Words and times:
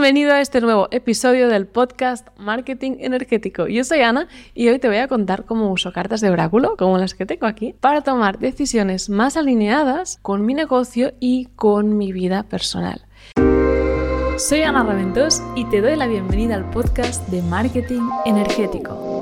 Bienvenido 0.00 0.32
a 0.32 0.40
este 0.40 0.62
nuevo 0.62 0.88
episodio 0.92 1.48
del 1.48 1.66
podcast 1.66 2.26
Marketing 2.38 2.92
Energético. 3.00 3.68
Yo 3.68 3.84
soy 3.84 4.00
Ana 4.00 4.28
y 4.54 4.68
hoy 4.68 4.78
te 4.78 4.88
voy 4.88 4.96
a 4.96 5.08
contar 5.08 5.44
cómo 5.44 5.70
uso 5.70 5.92
cartas 5.92 6.22
de 6.22 6.30
oráculo, 6.30 6.74
como 6.78 6.96
las 6.96 7.12
que 7.12 7.26
tengo 7.26 7.46
aquí, 7.46 7.74
para 7.78 8.00
tomar 8.00 8.38
decisiones 8.38 9.10
más 9.10 9.36
alineadas 9.36 10.18
con 10.22 10.46
mi 10.46 10.54
negocio 10.54 11.12
y 11.20 11.48
con 11.54 11.98
mi 11.98 12.12
vida 12.12 12.44
personal. 12.44 13.04
Soy 14.38 14.62
Ana 14.62 14.84
Raventós 14.84 15.42
y 15.54 15.66
te 15.66 15.82
doy 15.82 15.96
la 15.96 16.06
bienvenida 16.06 16.54
al 16.54 16.70
podcast 16.70 17.28
de 17.28 17.42
Marketing 17.42 18.08
Energético. 18.24 19.20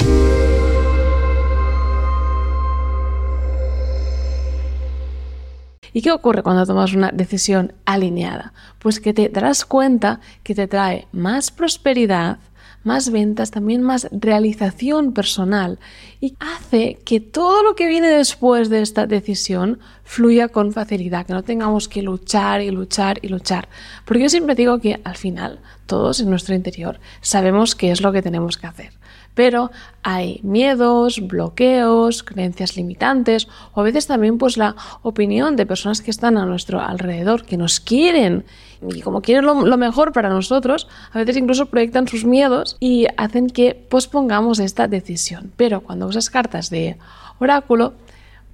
¿Y 5.92 6.02
qué 6.02 6.12
ocurre 6.12 6.42
cuando 6.42 6.66
tomas 6.66 6.94
una 6.94 7.10
decisión 7.12 7.72
alineada? 7.84 8.52
Pues 8.78 9.00
que 9.00 9.14
te 9.14 9.28
darás 9.28 9.64
cuenta 9.64 10.20
que 10.42 10.54
te 10.54 10.66
trae 10.66 11.08
más 11.12 11.50
prosperidad, 11.50 12.38
más 12.84 13.10
ventas, 13.10 13.50
también 13.50 13.82
más 13.82 14.08
realización 14.12 15.12
personal 15.12 15.78
y 16.20 16.34
hace 16.38 16.98
que 17.04 17.20
todo 17.20 17.62
lo 17.62 17.74
que 17.74 17.86
viene 17.86 18.08
después 18.08 18.70
de 18.70 18.82
esta 18.82 19.06
decisión 19.06 19.78
fluya 20.04 20.48
con 20.48 20.72
facilidad, 20.72 21.26
que 21.26 21.32
no 21.32 21.42
tengamos 21.42 21.88
que 21.88 22.02
luchar 22.02 22.62
y 22.62 22.70
luchar 22.70 23.18
y 23.22 23.28
luchar. 23.28 23.68
Porque 24.04 24.22
yo 24.22 24.28
siempre 24.28 24.54
digo 24.54 24.78
que 24.78 25.00
al 25.04 25.16
final 25.16 25.60
todos 25.86 26.20
en 26.20 26.30
nuestro 26.30 26.54
interior 26.54 27.00
sabemos 27.20 27.74
qué 27.74 27.90
es 27.90 28.00
lo 28.00 28.12
que 28.12 28.22
tenemos 28.22 28.56
que 28.56 28.66
hacer 28.66 28.92
pero 29.38 29.70
hay 30.02 30.40
miedos, 30.42 31.24
bloqueos, 31.28 32.24
creencias 32.24 32.76
limitantes 32.76 33.46
o 33.72 33.80
a 33.80 33.84
veces 33.84 34.08
también 34.08 34.36
pues 34.36 34.56
la 34.56 34.74
opinión 35.02 35.54
de 35.54 35.64
personas 35.64 36.02
que 36.02 36.10
están 36.10 36.36
a 36.38 36.44
nuestro 36.44 36.80
alrededor, 36.80 37.44
que 37.44 37.56
nos 37.56 37.78
quieren 37.78 38.44
y 38.82 39.00
como 39.00 39.22
quieren 39.22 39.46
lo, 39.46 39.76
mejor 39.76 40.12
para 40.12 40.28
nosotros, 40.28 40.88
a 41.12 41.18
veces 41.18 41.36
incluso 41.36 41.66
proyectan 41.66 42.08
sus 42.08 42.24
miedos 42.24 42.76
y 42.80 43.06
hacen 43.16 43.46
que 43.46 43.76
pospongamos 43.76 44.58
esta 44.58 44.88
decisión. 44.88 45.52
Pero 45.56 45.82
cuando 45.82 46.08
usas 46.08 46.30
cartas 46.30 46.68
de 46.68 46.96
oráculo, 47.38 47.92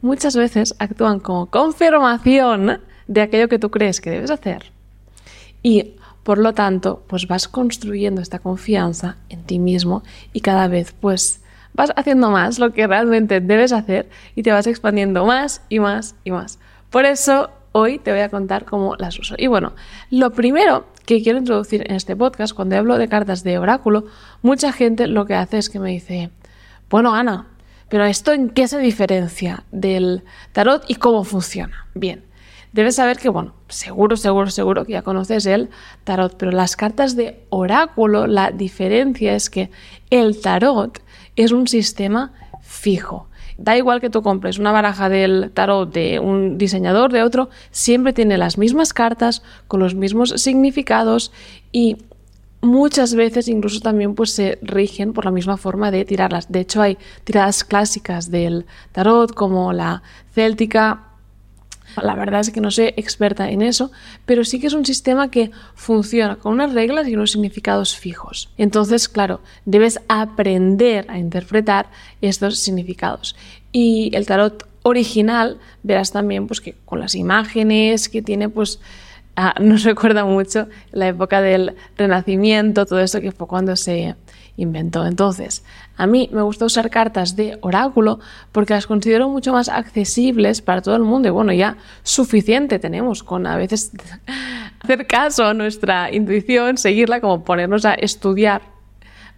muchas 0.03 0.37
veces 0.37 0.75
actúan 0.79 1.19
como 1.19 1.47
confirmación 1.47 2.83
de 3.07 3.23
aquello 3.23 3.49
que 3.49 3.59
tú 3.59 3.71
crees 3.71 4.03
que 4.03 4.11
debes 4.11 4.31
hacer. 4.31 4.71
Y 5.63 5.95
por 6.25 6.39
lo 6.39 6.55
tanto, 6.55 7.05
pues 7.07 7.29
vas 7.29 7.47
construyendo 7.47 8.21
esta 8.21 8.41
confianza 8.41 9.17
en 9.29 9.45
ti 9.45 9.59
mismo 9.59 10.03
y 10.33 10.41
cada 10.41 10.67
vez 10.69 10.95
pues 10.99 11.41
vas 11.75 11.93
haciendo 11.97 12.31
más 12.31 12.59
lo 12.59 12.73
que 12.73 12.87
realmente 12.87 13.41
debes 13.41 13.73
hacer 13.73 14.09
y 14.35 14.43
te 14.43 14.51
vas 14.51 14.67
expandiendo 14.67 15.25
más 15.27 15.63
y 15.69 15.79
más 15.81 16.17
y 16.25 16.31
más. 16.31 16.59
Por 16.91 17.05
eso 17.05 17.51
hoy 17.73 17.99
te 17.99 18.13
voy 18.13 18.21
a 18.21 18.29
contar 18.31 18.65
cómo 18.65 18.97
las 18.97 19.19
uso. 19.19 19.35
Y 19.37 19.49
bueno, 19.49 19.75
lo 20.11 20.31
primero 20.31 20.87
que 21.05 21.23
quiero 21.23 21.39
introducir 21.39 21.85
en 21.89 21.97
este 21.97 22.17
podcast, 22.17 22.55
cuando 22.55 22.77
hablo 22.77 22.97
de 22.97 23.09
cartas 23.09 23.45
de 23.45 23.59
oráculo, 23.59 24.07
mucha 24.43 24.73
gente 24.73 25.07
lo 25.07 25.27
que 25.27 25.35
hace 25.35 25.59
es 25.59 25.69
que 25.69 25.81
me 25.81 25.91
dice, 25.91 26.31
bueno, 26.89 27.15
Ana, 27.15 27.49
pero 27.89 28.05
esto 28.05 28.33
en 28.33 28.49
qué 28.49 28.67
se 28.69 28.79
diferencia 28.79 29.65
del 29.73 30.23
tarot 30.53 30.85
y 30.89 30.95
cómo 30.95 31.25
funciona. 31.25 31.87
Bien, 31.95 32.25
debes 32.75 32.97
saber 32.97 33.19
que, 33.19 33.29
bueno, 33.29 33.55
seguro, 33.69 34.17
seguro, 34.17 34.51
seguro 34.51 34.85
que 34.85 34.93
ya 34.93 35.03
conoces 35.03 35.47
el 35.47 35.71
tarot, 36.03 36.37
pero 36.37 36.51
las 36.51 36.77
cartas 36.77 37.15
de 37.15 37.47
oráculo, 37.49 38.27
la 38.27 38.51
diferencia 38.51 39.35
es 39.35 39.49
que 39.49 39.71
el 40.11 40.41
tarot 40.41 41.01
es 41.37 41.53
un 41.53 41.69
sistema 41.69 42.33
fijo. 42.63 43.29
Da 43.57 43.77
igual 43.77 44.01
que 44.01 44.11
tú 44.11 44.23
compres 44.23 44.59
una 44.59 44.73
baraja 44.73 45.09
del 45.09 45.53
tarot 45.55 45.93
de 45.93 46.19
un 46.19 46.59
diseñador, 46.59 47.13
de 47.13 47.23
otro, 47.23 47.49
siempre 47.71 48.13
tiene 48.13 48.37
las 48.39 48.59
mismas 48.59 48.93
cartas, 48.93 49.43
con 49.69 49.79
los 49.79 49.95
mismos 49.95 50.31
significados 50.37 51.31
y 51.71 51.99
muchas 52.61 53.15
veces 53.15 53.47
incluso 53.47 53.79
también 53.79 54.17
pues 54.17 54.33
se 54.33 54.59
rigen 54.63 55.13
por 55.13 55.27
la 55.27 55.31
misma 55.31 55.57
forma 55.57 55.93
de 55.93 56.05
tirarlas. 56.05 56.51
De 56.51 56.61
hecho 56.61 56.83
hay 56.83 56.99
tiradas 57.23 57.63
clásicas 57.63 58.33
del 58.33 58.67
tarot 58.91 59.33
como 59.33 59.73
la 59.73 60.03
céltica, 60.33 61.14
la 62.03 62.15
verdad 62.15 62.41
es 62.41 62.51
que 62.51 62.61
no 62.61 62.71
soy 62.71 62.87
experta 62.97 63.51
en 63.51 63.63
eso, 63.63 63.91
pero 64.27 64.45
sí 64.45 64.61
que 64.61 64.67
es 64.67 64.73
un 64.73 64.85
sistema 64.85 65.31
que 65.31 65.51
funciona 65.75 66.37
con 66.37 66.53
unas 66.53 66.73
reglas 66.73 67.09
y 67.09 67.15
unos 67.15 67.33
significados 67.33 67.97
fijos. 67.97 68.51
Entonces, 68.57 69.09
claro, 69.09 69.41
debes 69.65 70.01
aprender 70.09 71.07
a 71.09 71.19
interpretar 71.19 71.91
estos 72.21 72.59
significados. 72.59 73.37
Y 73.73 74.11
el 74.15 74.27
tarot 74.27 74.69
original, 74.83 75.59
verás 75.83 76.13
también 76.13 76.47
pues, 76.47 76.61
que 76.61 76.77
con 76.85 77.01
las 77.01 77.15
imágenes 77.15 78.09
que 78.09 78.23
tiene, 78.23 78.49
pues 78.49 78.81
ah, 79.55 79.55
nos 79.61 79.85
recuerda 79.85 80.25
mucho 80.25 80.69
la 80.93 81.09
época 81.09 81.41
del 81.41 81.75
Renacimiento, 81.97 82.87
todo 82.87 83.01
eso 83.01 83.21
que 83.21 83.33
fue 83.33 83.47
cuando 83.47 83.77
se 83.77 84.17
inventó. 84.57 85.07
Entonces, 85.07 85.65
a 85.97 86.07
mí 86.07 86.29
me 86.33 86.43
gusta 86.43 86.65
usar 86.65 86.91
cartas 86.91 87.37
de 87.37 87.59
oráculo 87.61 88.21
porque 88.53 88.75
las 88.75 88.87
considero 88.87 89.29
mucho 89.29 89.53
más 89.53 89.69
accesibles 89.69 90.63
para 90.63 90.83
todo 90.83 90.97
el 90.97 91.03
mundo 91.03 91.29
y 91.29 91.31
bueno, 91.33 91.53
ya 91.53 91.77
suficiente 92.03 92.79
tenemos 92.79 93.23
con 93.23 93.47
a 93.47 93.57
veces 93.57 93.93
hacer 94.81 95.07
caso 95.07 95.45
a 95.45 95.55
nuestra 95.55 96.13
intuición, 96.13 96.79
seguirla, 96.79 97.21
como 97.21 97.45
ponernos 97.45 97.85
a 97.85 97.95
estudiar 97.95 98.74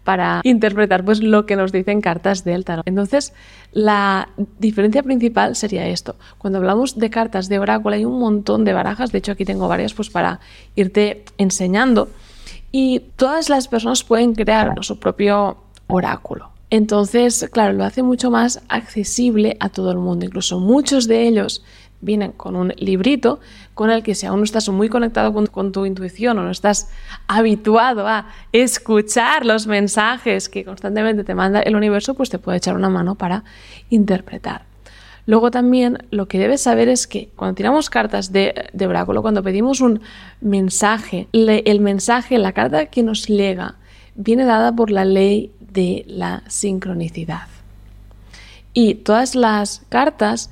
para 0.07 0.41
interpretar 0.45 1.05
pues 1.05 1.21
lo 1.21 1.47
que 1.47 1.57
nos 1.57 1.73
dicen 1.73 2.01
cartas 2.01 2.45
del 2.45 2.65
tarot. 2.65 2.87
Entonces, 2.87 3.35
la 3.73 4.29
diferencia 4.61 5.03
principal 5.03 5.57
sería 5.57 5.89
esto. 5.89 6.15
Cuando 6.39 6.61
hablamos 6.61 6.97
de 6.97 7.11
cartas 7.11 7.49
de 7.49 7.59
oráculo 7.59 7.97
hay 7.97 8.05
un 8.05 8.21
montón 8.21 8.65
de 8.65 8.73
barajas, 8.73 9.11
de 9.11 9.19
hecho 9.19 9.33
aquí 9.33 9.45
tengo 9.45 9.67
varias 9.67 9.95
pues 9.95 10.09
para 10.09 10.39
irte 10.77 11.25
enseñando 11.39 12.09
y 12.71 13.01
todas 13.17 13.49
las 13.49 13.67
personas 13.67 14.05
pueden 14.05 14.37
crear 14.37 14.73
su 14.83 15.01
propio 15.01 15.57
oráculo. 15.89 16.51
Entonces, 16.71 17.49
claro, 17.51 17.73
lo 17.73 17.85
hace 17.85 18.05
mucho 18.05 18.31
más 18.31 18.63
accesible 18.69 19.57
a 19.59 19.71
todo 19.71 19.91
el 19.91 19.99
mundo. 19.99 20.25
Incluso 20.25 20.61
muchos 20.61 21.09
de 21.09 21.27
ellos 21.27 21.65
vienen 22.01 22.33
con 22.33 22.57
un 22.57 22.73
librito 22.77 23.41
con 23.75 23.91
el 23.91 24.03
que 24.03 24.15
si 24.15 24.27
aún 24.27 24.41
no 24.41 24.45
estás 24.45 24.69
muy 24.69 24.89
conectado 24.89 25.33
con, 25.33 25.73
tu 25.73 25.87
intuición 25.87 26.39
o 26.39 26.43
no 26.43 26.51
estás 26.51 26.89
habituado 27.27 28.07
a 28.07 28.27
escuchar 28.53 29.45
los 29.45 29.67
mensajes 29.67 30.49
que 30.49 30.65
constantemente 30.65 31.25
te 31.25 31.35
manda 31.35 31.61
el 31.61 31.77
universo, 31.77 32.15
pues 32.15 32.31
te 32.31 32.39
puede 32.39 32.59
echar 32.59 32.77
una 32.77 32.89
mano 32.91 33.15
para 33.15 33.45
interpretar. 33.91 34.65
Luego 35.27 35.51
también 35.51 35.99
lo 36.11 36.29
que 36.29 36.39
debes 36.39 36.63
saber 36.63 36.89
es 36.89 37.09
que 37.09 37.31
cuando 37.35 37.57
tiramos 37.57 37.91
cartas 37.91 38.33
de, 38.33 38.71
oráculo, 38.81 39.23
cuando 39.23 39.43
pedimos 39.43 39.81
un 39.81 40.01
mensaje, 40.41 41.27
el 41.33 41.81
mensaje, 41.81 42.39
la 42.39 42.53
carta 42.53 42.87
que 42.87 43.03
nos 43.03 43.27
llega, 43.27 43.75
viene 44.15 44.45
dada 44.45 44.75
por 44.75 44.91
la 44.91 45.05
ley 45.05 45.51
de 45.59 46.05
la 46.07 46.45
sincronicidad. 46.47 47.49
Y 48.73 48.95
todas 48.95 49.35
las 49.35 49.83
cartas 49.89 50.51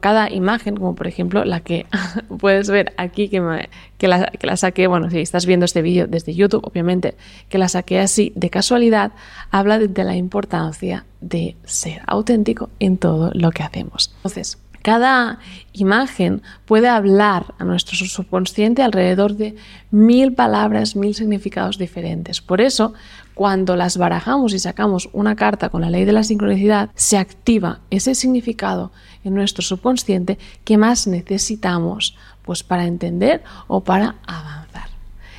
cada 0.00 0.30
imagen, 0.30 0.76
como 0.76 0.94
por 0.94 1.06
ejemplo 1.06 1.44
la 1.44 1.60
que 1.60 1.86
puedes 2.38 2.68
ver 2.70 2.92
aquí, 2.96 3.28
que, 3.28 3.68
que, 3.98 4.08
la, 4.08 4.26
que 4.26 4.46
la 4.46 4.56
saqué, 4.56 4.86
bueno, 4.86 5.10
si 5.10 5.20
estás 5.20 5.46
viendo 5.46 5.64
este 5.64 5.82
vídeo 5.82 6.06
desde 6.06 6.34
YouTube, 6.34 6.66
obviamente, 6.66 7.14
que 7.48 7.58
la 7.58 7.68
saqué 7.68 8.00
así 8.00 8.32
de 8.34 8.50
casualidad, 8.50 9.12
habla 9.50 9.78
de, 9.78 10.04
la 10.04 10.16
importancia 10.16 11.04
de 11.20 11.56
ser 11.64 12.00
auténtico 12.06 12.70
en 12.78 12.96
todo 12.96 13.30
lo 13.34 13.50
que 13.50 13.62
hacemos. 13.62 14.12
Entonces, 14.16 14.58
cada 14.82 15.38
imagen 15.74 16.42
puede 16.64 16.88
hablar 16.88 17.54
a 17.58 17.64
nuestro 17.64 17.96
subconsciente 17.96 18.82
alrededor 18.82 19.36
de 19.36 19.56
mil 19.90 20.32
palabras, 20.32 20.96
mil 20.96 21.14
significados 21.14 21.76
diferentes. 21.76 22.40
Por 22.40 22.62
eso, 22.62 22.94
cuando 23.40 23.74
las 23.74 23.96
barajamos 23.96 24.52
y 24.52 24.58
sacamos 24.58 25.08
una 25.14 25.34
carta 25.34 25.70
con 25.70 25.80
la 25.80 25.88
ley 25.88 26.04
de 26.04 26.12
la 26.12 26.24
sincronicidad, 26.24 26.90
se 26.94 27.16
activa 27.16 27.80
ese 27.88 28.14
significado 28.14 28.92
en 29.24 29.32
nuestro 29.32 29.62
subconsciente 29.62 30.38
que 30.62 30.76
más 30.76 31.06
necesitamos 31.06 32.18
pues 32.42 32.62
para 32.62 32.84
entender 32.84 33.42
o 33.66 33.80
para 33.80 34.16
avanzar. 34.26 34.90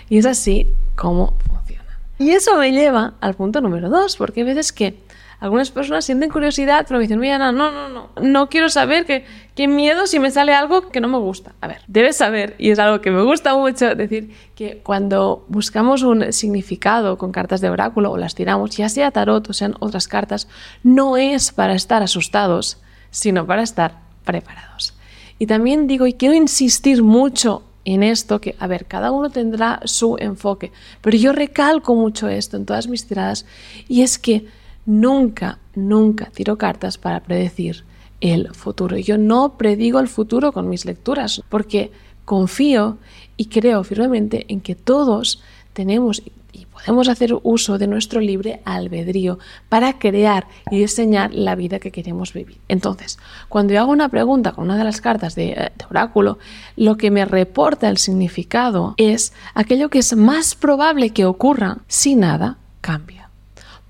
Y 0.10 0.18
es 0.18 0.26
así 0.26 0.66
como 0.96 1.36
funciona. 1.48 2.00
Y 2.18 2.32
eso 2.32 2.58
me 2.58 2.72
lleva 2.72 3.14
al 3.22 3.36
punto 3.36 3.62
número 3.62 3.88
dos, 3.88 4.18
porque 4.18 4.40
hay 4.40 4.48
veces 4.48 4.74
que 4.74 4.98
algunas 5.42 5.72
personas 5.72 6.06
sienten 6.06 6.30
curiosidad, 6.30 6.86
pero 6.88 7.00
me 7.00 7.06
dicen, 7.06 7.20
mira, 7.20 7.40
no, 7.40 7.52
no, 7.52 7.90
no, 7.90 8.12
no 8.22 8.48
quiero 8.48 8.70
saber 8.70 9.08
que, 9.08 9.26
qué 9.56 9.68
miedo 9.68 10.06
si 10.06 10.20
me 10.20 10.30
sale 10.30 10.54
algo 10.54 10.90
que 10.90 11.02
no 11.02 11.08
me 11.08 11.18
gusta. 11.18 11.56
A 11.62 11.68
ver, 11.68 11.82
debes 11.88 12.18
saber, 12.18 12.56
y 12.60 12.70
es 12.70 12.78
algo 12.78 13.02
que 13.02 13.10
me 13.10 13.24
gusta 13.24 13.56
mucho, 13.56 13.96
decir 13.96 14.36
que 14.54 14.78
cuando 14.84 15.44
buscamos 15.48 16.04
un 16.04 16.32
significado 16.32 17.18
con 17.18 17.32
cartas 17.32 17.60
de 17.60 17.72
oráculo 17.72 18.12
o 18.12 18.18
las 18.18 18.36
tiramos, 18.36 18.78
ya 18.78 18.88
sea 18.88 19.10
tarot 19.10 19.50
o 19.50 19.54
sean 19.54 19.74
otras 19.80 20.08
cartas, 20.08 20.48
no 20.84 21.18
es 21.18 21.52
para 21.52 21.74
estar 21.74 22.04
asustados, 22.04 22.78
sino 23.10 23.48
para 23.48 23.64
estar 23.64 23.98
preparados. 24.24 24.94
Y 25.40 25.48
también 25.48 25.88
digo, 25.88 26.06
y 26.06 26.14
quiero 26.14 26.36
insistir 26.36 27.02
mucho 27.02 27.64
en 27.84 28.04
esto, 28.04 28.40
que, 28.40 28.56
a 28.60 28.68
ver, 28.68 28.86
cada 28.86 29.10
uno 29.10 29.32
tendrá 29.32 29.80
su 29.86 30.18
enfoque, 30.20 30.72
pero 31.02 31.18
yo 31.18 31.34
recalco 31.34 31.96
mucho 31.96 32.30
esto 32.30 32.58
en 32.58 32.68
todas 32.68 32.88
mis 32.88 33.08
tiradas, 33.08 33.48
y 33.88 34.04
es 34.04 34.20
que 34.20 34.61
nunca, 34.86 35.60
nunca 35.76 36.32
tiro 36.34 36.58
cartas 36.58 36.98
para 36.98 37.22
predecir 37.22 37.84
el 38.20 38.54
futuro. 38.54 38.98
Yo 38.98 39.18
no 39.18 39.58
predigo 39.58 40.00
el 40.00 40.08
futuro 40.08 40.52
con 40.52 40.70
mis 40.70 40.86
lecturas 40.86 41.42
porque 41.50 41.92
confío 42.26 42.98
y 43.38 43.46
creo 43.46 43.84
firmemente 43.84 44.46
en 44.50 44.62
que 44.62 44.76
todos 44.76 45.42
tenemos 45.74 46.22
y 46.54 46.66
podemos 46.66 47.08
hacer 47.08 47.34
uso 47.44 47.78
de 47.78 47.88
nuestro 47.88 48.20
libre 48.20 48.62
albedrío 48.66 49.40
para 49.70 50.00
crear 50.00 50.48
y 50.70 50.80
diseñar 50.80 51.34
la 51.34 51.56
vida 51.56 51.80
que 51.80 51.92
queremos 51.92 52.34
vivir. 52.34 52.58
Entonces, 52.68 53.20
cuando 53.50 53.74
yo 53.74 53.80
hago 53.80 53.92
una 53.92 54.10
pregunta 54.10 54.52
con 54.52 54.66
una 54.66 54.78
de 54.78 54.84
las 54.84 55.02
cartas 55.02 55.36
de, 55.36 55.52
eh, 55.52 55.72
de, 55.78 55.86
oráculo, 55.90 56.40
lo 56.76 56.98
que 56.98 57.12
me 57.12 57.26
reporta 57.26 57.90
el 57.90 57.98
significado 57.98 58.96
es 58.98 59.34
aquello 59.54 59.90
que 59.90 60.00
es 60.00 60.16
más 60.16 60.56
probable 60.56 61.12
que 61.12 61.26
ocurra 61.26 61.78
si 61.88 62.16
nada 62.16 62.58
cambia. 62.82 63.21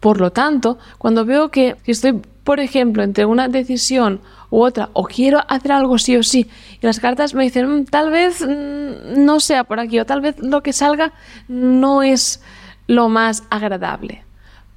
Por 0.02 0.20
lo 0.20 0.32
tanto, 0.32 0.80
cuando 0.98 1.26
veo 1.26 1.50
que 1.50 1.78
estoy, 1.86 2.20
por 2.44 2.60
ejemplo, 2.60 3.04
entre 3.04 3.26
una 3.26 3.48
decisión 3.48 4.20
u 4.50 4.64
otra, 4.64 4.90
o 4.94 5.04
quiero 5.06 5.40
hacer 5.48 5.72
algo 5.72 6.00
sí 6.00 6.18
o 6.18 6.24
sí, 6.24 6.50
y 6.82 6.86
las 6.86 7.00
cartas 7.00 7.36
me 7.36 7.44
dicen, 7.44 7.82
mm, 7.82 7.86
tal 7.86 8.10
vez 8.10 8.42
mm, 8.42 9.24
no 9.24 9.40
sea 9.40 9.64
por 9.64 9.80
aquí, 9.80 10.00
o 10.00 10.06
tal 10.06 10.20
vez 10.20 10.40
lo 10.40 10.64
que 10.64 10.74
salga 10.74 11.14
no 11.48 12.02
es 12.02 12.42
lo 12.88 13.10
más 13.10 13.44
agradable. 13.52 14.24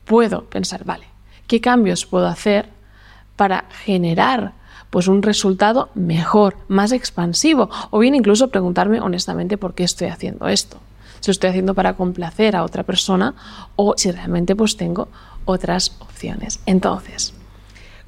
Puedo 0.05 0.44
pensar, 0.44 0.85
vale, 0.85 1.06
¿qué 1.47 1.59
cambios 1.59 2.05
puedo 2.05 2.26
hacer 2.26 2.69
para 3.35 3.65
generar 3.82 4.53
pues 4.91 5.09
un 5.09 5.23
resultado 5.23 5.88
mejor, 5.94 6.59
más 6.69 6.93
expansivo? 6.93 7.71
O 7.91 7.99
bien 7.99 8.15
incluso 8.15 8.49
preguntarme 8.49 9.00
honestamente 9.00 9.56
por 9.56 9.75
qué 9.75 9.85
estoy 9.85 10.09
haciendo 10.09 10.49
esto. 10.49 10.79
Si 11.25 11.31
lo 11.31 11.32
estoy 11.32 11.49
haciendo 11.49 11.73
para 11.73 11.94
complacer 11.94 12.55
a 12.55 12.65
otra 12.65 12.82
persona 12.82 13.35
o 13.76 13.94
si 13.97 14.11
realmente 14.11 14.55
pues 14.55 14.76
tengo 14.76 15.09
otras 15.47 15.97
opciones. 16.00 16.61
Entonces, 16.67 17.32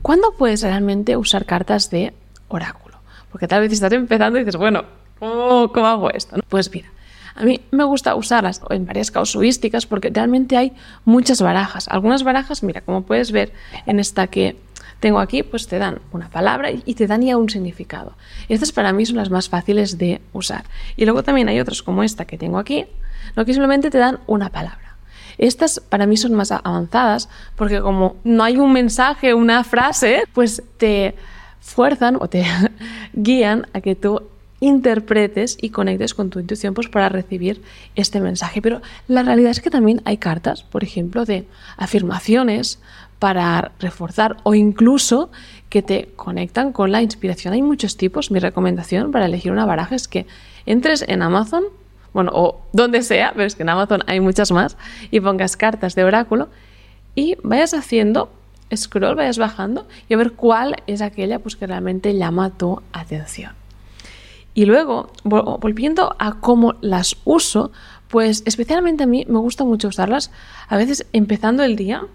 ¿Cuándo 0.07 0.35
puedes 0.39 0.63
realmente 0.63 1.17
usar 1.17 1.47
cartas 1.47 1.91
de 1.91 2.13
oráculo? 2.47 2.97
Porque 3.33 3.49
tal 3.49 3.63
vez 3.63 3.73
estás 3.73 3.93
empezando 3.93 4.39
y 4.39 4.45
dices, 4.45 4.55
bueno, 4.55 4.85
¿cómo, 5.19 5.85
hago 5.85 6.11
esto? 6.13 6.37
Pues 6.49 6.73
mira, 6.73 6.89
a 7.35 7.43
mí 7.43 7.61
me 7.73 7.83
gusta 7.83 8.15
usarlas 8.15 8.61
en 8.71 8.87
varias 8.87 9.11
casuísticas 9.11 9.85
porque 9.85 10.11
realmente 10.11 10.57
hay 10.57 10.75
muchas 11.05 11.43
barajas. 11.43 11.89
Algunas 11.89 12.23
barajas, 12.23 12.63
mira, 12.63 12.83
como 12.83 13.03
puedes 13.03 13.33
ver 13.33 13.53
en 13.87 13.99
esta 13.99 14.29
que 14.29 14.57
tengo 15.01 15.19
aquí, 15.19 15.43
pues 15.43 15.67
te 15.67 15.79
dan 15.79 15.99
una 16.13 16.31
palabra 16.31 16.71
y 16.71 16.95
te 16.95 17.09
dan 17.09 17.23
ya 17.23 17.37
un 17.37 17.51
significado. 17.51 18.13
Y 18.49 18.55
estas 18.55 18.71
para 18.71 18.93
mí 18.93 19.05
son 19.07 19.17
las 19.17 19.31
más 19.31 19.49
fáciles 19.49 19.99
de 19.99 20.21
usar. 20.33 20.67
Y 20.97 21.05
luego 21.05 21.25
también 21.25 21.49
hay 21.49 21.59
otras 21.59 21.83
como 21.83 22.05
esta 22.05 22.27
que 22.27 22.39
tengo 22.39 22.59
aquí, 22.59 22.87
lo 23.34 23.44
que 23.44 23.52
simplemente 23.52 23.90
te 23.90 23.99
dan 23.99 24.20
una 24.26 24.50
palabra. 24.50 24.96
Estas 25.38 25.81
para 25.81 26.06
mí 26.06 26.17
son 26.17 26.34
más 26.34 26.50
avanzadas 26.50 27.28
porque 27.56 27.81
como 27.81 28.17
no 28.25 28.43
hay 28.43 28.56
un 28.56 28.73
mensaje, 28.73 29.34
una 29.34 29.64
frase, 29.64 30.25
pues 30.32 30.62
te 30.78 31.14
fuerzan 31.61 32.17
o 32.20 32.28
te 32.28 32.44
guían 33.12 33.67
a 33.73 33.81
que 33.81 33.94
tú 33.94 34.23
interpretes 34.61 35.58
y 35.61 35.70
conectes 35.70 36.14
con 36.14 36.31
tu 36.31 36.40
intuición 36.40 36.75
pues, 36.75 36.88
para 36.88 37.08
recibir 37.08 37.62
este 37.94 38.20
mensaje. 38.20 38.62
Pero 38.62 38.81
la 39.08 39.23
realidad 39.23 39.50
es 39.50 39.61
que 39.61 39.70
también 39.70 40.00
hay 40.05 40.17
cartas, 40.17 40.62
por 40.62 40.82
ejemplo, 40.82 41.25
de 41.25 41.46
afirmaciones 41.76 42.79
para 43.19 43.72
reforzar 43.79 44.37
o 44.43 44.55
incluso 44.55 45.31
que 45.69 45.82
te 45.82 46.11
conectan 46.17 46.72
con 46.72 46.93
la 46.93 47.02
inspiración. 47.02 47.55
Hay 47.55 47.62
muchos 47.62 47.96
tipos. 47.96 48.31
Mi 48.31 48.38
recomendación 48.38 49.11
para 49.11 49.26
elegir 49.26 49.52
una 49.52 49.67
baraja 49.67 49.94
es 49.94 50.08
que 50.08 50.26
entres 50.64 51.05
en 51.06 51.22
Amazon 51.22 51.64
bueno, 52.17 52.33
o 52.35 52.63
donde 52.73 53.03
sea, 53.03 53.33
pero 53.35 53.45
es 53.45 53.55
que 53.55 53.63
en 53.63 53.69
Amazon 53.69 54.03
hay 54.07 54.21
muchas 54.21 54.51
más, 54.51 54.79
y 55.11 55.21
pongas 55.21 55.55
cartas 55.59 55.95
de 55.95 56.03
oráculo 56.03 56.49
y 57.15 57.37
vayas 57.43 57.75
haciendo 57.75 58.33
scroll, 58.75 59.17
vayas 59.17 59.37
bajando 59.37 59.87
y 60.09 60.15
a 60.15 60.17
ver 60.17 60.33
cuál 60.33 60.77
es 60.87 61.03
aquella 61.03 61.41
pues, 61.41 61.57
que 61.57 61.67
realmente 61.67 62.17
llama 62.17 62.49
tu 62.49 62.81
atención. 62.95 63.53
Y 64.55 64.65
luego, 64.65 65.13
volviendo 65.25 66.17
a 66.19 66.41
cómo 66.41 66.77
las 66.81 67.19
uso, 67.27 67.71
pues 68.09 68.43
especialmente 68.47 69.03
a 69.03 69.07
mí 69.07 69.27
me 69.29 69.39
gusta 69.39 69.65
mucho 69.65 69.89
usarlas 69.89 70.31
a 70.69 70.79
veces 70.79 71.07
empezando 71.13 71.65
el 71.65 71.77
día 71.77 72.07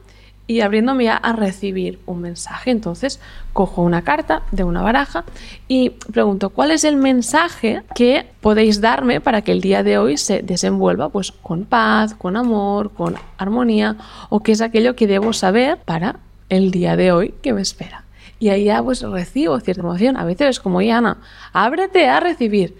y 0.47 0.61
abriéndome 0.61 1.05
ya 1.05 1.15
a 1.15 1.33
recibir 1.33 1.99
un 2.05 2.21
mensaje. 2.21 2.71
Entonces, 2.71 3.19
cojo 3.53 3.81
una 3.81 4.01
carta 4.01 4.43
de 4.51 4.63
una 4.63 4.81
baraja 4.81 5.23
y 5.67 5.91
pregunto, 5.91 6.49
¿cuál 6.49 6.71
es 6.71 6.83
el 6.83 6.97
mensaje 6.97 7.83
que 7.95 8.25
podéis 8.41 8.81
darme 8.81 9.21
para 9.21 9.41
que 9.41 9.51
el 9.51 9.61
día 9.61 9.83
de 9.83 9.97
hoy 9.97 10.17
se 10.17 10.41
desenvuelva 10.41 11.09
pues 11.09 11.31
con 11.31 11.65
paz, 11.65 12.13
con 12.15 12.35
amor, 12.35 12.91
con 12.91 13.15
armonía 13.37 13.95
o 14.29 14.41
qué 14.41 14.51
es 14.51 14.61
aquello 14.61 14.95
que 14.95 15.07
debo 15.07 15.31
saber 15.33 15.77
para 15.77 16.17
el 16.49 16.71
día 16.71 16.95
de 16.95 17.11
hoy 17.11 17.33
que 17.41 17.53
me 17.53 17.61
espera? 17.61 18.03
Y 18.41 18.49
ahí 18.49 18.65
ya 18.65 18.81
pues 18.81 19.03
recibo 19.03 19.59
cierta 19.59 19.83
emoción. 19.83 20.17
A 20.17 20.25
veces 20.25 20.49
es 20.49 20.59
como, 20.59 20.79
Ana, 20.79 21.17
ábrete 21.53 22.07
a 22.09 22.19
recibir. 22.19 22.75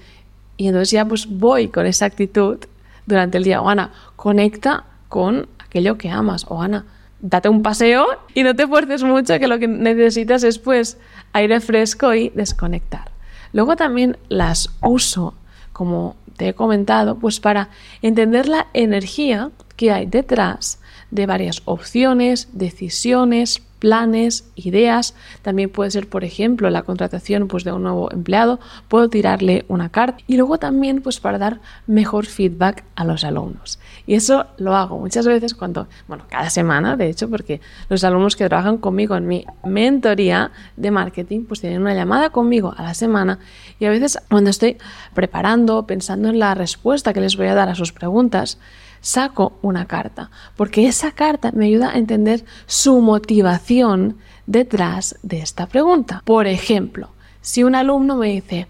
Y 0.58 0.68
entonces 0.68 0.90
ya 0.90 1.06
pues 1.06 1.28
voy 1.30 1.68
con 1.68 1.86
esa 1.86 2.06
actitud 2.06 2.58
durante 3.06 3.38
el 3.38 3.44
día. 3.44 3.62
O 3.62 3.70
Ana, 3.70 3.92
conecta 4.16 4.86
con 5.08 5.48
aquello 5.60 6.00
que 6.00 6.10
amas. 6.10 6.48
O 6.50 6.60
Ana, 6.60 6.86
date 7.22 7.50
un 7.50 7.62
paseo 7.62 8.06
y 8.34 8.44
no 8.44 8.56
te 8.56 8.68
fuerces 8.68 9.04
mucho, 9.04 9.40
que 9.40 9.48
lo 9.48 9.60
que 9.60 9.68
necesitas 9.68 10.44
es 10.44 10.60
pues 10.60 10.98
aire 11.34 11.60
fresco 11.60 12.14
y 12.14 12.30
desconectar. 12.30 13.12
Luego 13.54 13.76
también 13.76 14.18
las 14.30 14.70
uso, 14.82 15.34
como 15.74 16.16
te 16.38 16.50
he 16.50 16.54
comentado, 16.54 17.18
pues 17.18 17.40
para 17.40 17.70
entender 18.02 18.48
la 18.48 18.68
energía 18.74 19.52
que 19.76 19.92
hay 19.92 20.06
detrás 20.06 20.80
de 21.12 21.26
varias 21.26 21.62
opciones, 21.66 22.50
decisiones, 22.54 23.62
planes, 23.82 24.46
ideas. 24.56 25.16
También 25.42 25.70
puede 25.70 25.92
ser, 25.92 26.08
por 26.08 26.24
ejemplo, 26.24 26.70
la 26.70 26.84
contratación 26.84 27.48
pues, 27.48 27.64
de 27.64 27.74
un 27.74 27.84
nuevo 27.84 28.12
empleado. 28.12 28.60
Puedo 28.88 29.10
tirarle 29.10 29.66
una 29.68 29.90
carta 29.90 30.24
y 30.28 30.38
luego 30.38 30.60
también 30.60 31.02
pues, 31.02 31.20
para 31.20 31.38
dar 31.40 31.60
mejor 31.88 32.28
feedback 32.28 32.86
a 32.96 33.04
los 33.04 33.24
alumnos. 33.24 33.80
Y 34.12 34.16
eso 34.16 34.46
lo 34.58 34.76
hago 34.76 35.00
muchas 35.00 35.26
veces 35.26 35.54
cuando, 35.54 35.88
bueno, 36.10 36.26
cada 36.30 36.50
semana, 36.50 36.98
de 36.98 37.08
hecho, 37.08 37.30
porque 37.30 37.62
los 37.88 38.04
alumnos 38.04 38.36
que 38.36 38.46
trabajan 38.50 38.78
conmigo 38.78 39.16
en 39.16 39.26
mi 39.26 39.46
mentoría 39.64 40.52
de 40.76 40.92
marketing, 40.92 41.46
pues 41.46 41.62
tienen 41.62 41.82
una 41.82 41.94
llamada 41.94 42.30
conmigo 42.30 42.74
a 42.76 42.84
la 42.84 42.94
semana 42.94 43.40
y 43.80 43.86
a 43.86 43.90
veces 43.90 44.20
cuando 44.30 44.50
estoy 44.50 44.76
preparando, 45.14 45.88
pensando 45.88 46.28
en 46.28 46.40
la 46.40 46.54
respuesta 46.56 47.14
que 47.14 47.22
les 47.22 47.38
voy 47.38 47.48
a 47.48 47.56
dar 47.56 47.70
a 47.70 47.76
sus 47.76 47.94
preguntas, 47.94 48.60
saco 49.00 49.58
una 49.62 49.86
carta, 49.86 50.30
porque 50.58 50.90
esa 50.90 51.14
carta 51.14 51.54
me 51.54 51.68
ayuda 51.68 51.92
a 51.92 51.98
entender 51.98 52.44
su 52.66 53.00
motivación 53.00 54.18
detrás 54.46 55.16
de 55.24 55.40
esta 55.40 55.68
pregunta. 55.68 56.22
Por 56.26 56.48
ejemplo, 56.48 57.12
si 57.40 57.64
un 57.64 57.76
alumno 57.76 58.18
me 58.18 58.28
dice, 58.28 58.68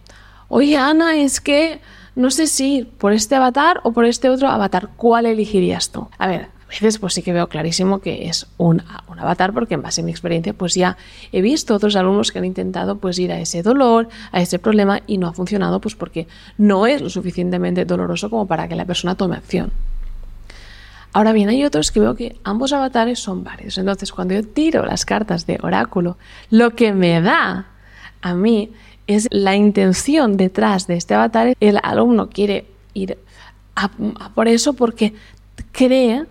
oye 0.49 0.77
Ana, 0.77 1.15
es 1.15 1.41
que 1.41 1.81
no 2.15 2.31
sé 2.31 2.47
si 2.47 2.75
ir 2.77 2.87
por 2.89 3.13
este 3.13 3.35
avatar 3.35 3.81
o 3.83 3.93
por 3.93 4.05
este 4.05 4.29
otro 4.29 4.47
avatar, 4.47 4.89
¿cuál 4.97 5.25
elegirías 5.25 5.91
tú? 5.91 6.07
A 6.17 6.27
ver, 6.27 6.41
a 6.41 6.67
veces 6.67 6.99
pues 6.99 7.13
sí 7.13 7.21
que 7.21 7.33
veo 7.33 7.47
clarísimo 7.47 7.99
que 7.99 8.27
es 8.27 8.47
un, 8.57 8.81
un, 9.07 9.19
avatar 9.19 9.53
porque 9.53 9.73
en 9.73 9.81
base 9.81 10.01
a 10.01 10.03
mi 10.03 10.11
experiencia 10.11 10.53
pues 10.53 10.73
ya 10.75 10.97
he 11.31 11.41
visto 11.41 11.75
otros 11.75 11.95
alumnos 11.95 12.31
que 12.31 12.39
han 12.39 12.45
intentado 12.45 12.97
pues 12.97 13.19
ir 13.19 13.31
a 13.31 13.39
ese 13.39 13.61
dolor, 13.61 14.07
a 14.31 14.41
ese 14.41 14.59
problema 14.59 15.01
y 15.07 15.17
no 15.17 15.27
ha 15.27 15.33
funcionado 15.33 15.81
pues 15.81 15.95
porque 15.95 16.27
no 16.57 16.87
es 16.87 17.01
lo 17.01 17.09
suficientemente 17.09 17.85
doloroso 17.85 18.29
como 18.29 18.45
para 18.45 18.67
que 18.67 18.75
la 18.75 18.85
persona 18.85 19.15
tome 19.15 19.35
acción. 19.35 19.71
Ahora 21.13 21.33
bien, 21.33 21.49
hay 21.49 21.65
otros 21.65 21.91
que 21.91 21.99
veo 21.99 22.15
que 22.15 22.37
ambos 22.45 22.71
avatares 22.71 23.19
son 23.19 23.43
varios. 23.43 23.77
Entonces, 23.77 24.13
cuando 24.13 24.33
yo 24.33 24.47
tiro 24.47 24.85
las 24.85 25.05
cartas 25.05 25.45
de 25.45 25.59
oráculo, 25.61 26.17
lo 26.49 26.71
que 26.71 26.93
me 26.93 27.19
da 27.19 27.70
a 28.21 28.33
mí 28.33 28.71
es 29.07 29.27
la 29.31 29.55
intención 29.55 30.37
detrás 30.37 30.87
de 30.87 30.95
este 30.95 31.13
avatar. 31.13 31.55
El 31.59 31.79
alumno 31.83 32.29
quiere 32.29 32.65
ir 32.93 33.17
a, 33.75 33.89
por 34.33 34.47
eso 34.47 34.73
porque 34.73 35.13
cree 35.71 36.25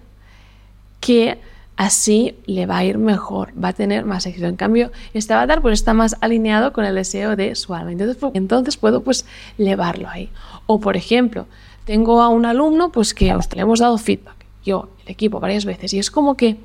que 1.00 1.38
así 1.76 2.36
le 2.46 2.66
va 2.66 2.78
a 2.78 2.84
ir 2.84 2.98
mejor, 2.98 3.52
va 3.62 3.68
a 3.68 3.72
tener 3.72 4.04
más 4.04 4.26
éxito. 4.26 4.46
En 4.46 4.56
cambio, 4.56 4.92
este 5.14 5.32
avatar 5.32 5.62
pues 5.62 5.74
está 5.74 5.94
más 5.94 6.16
alineado 6.20 6.72
con 6.72 6.84
el 6.84 6.94
deseo 6.94 7.36
de 7.36 7.54
su 7.54 7.74
alma. 7.74 7.92
Entonces, 7.92 8.16
pues, 8.16 8.32
entonces 8.34 8.76
puedo 8.76 9.02
pues 9.02 9.24
llevarlo 9.56 10.08
ahí. 10.08 10.30
O 10.66 10.80
por 10.80 10.96
ejemplo, 10.96 11.46
tengo 11.84 12.20
a 12.20 12.28
un 12.28 12.44
alumno 12.44 12.92
pues 12.92 13.14
que 13.14 13.26
le 13.26 13.60
hemos 13.60 13.80
dado 13.80 13.96
feedback 13.98 14.40
yo, 14.64 14.90
el 15.04 15.12
equipo, 15.12 15.40
varias 15.40 15.64
veces, 15.64 15.94
y 15.94 15.98
es 15.98 16.10
como 16.10 16.36
que 16.36 16.56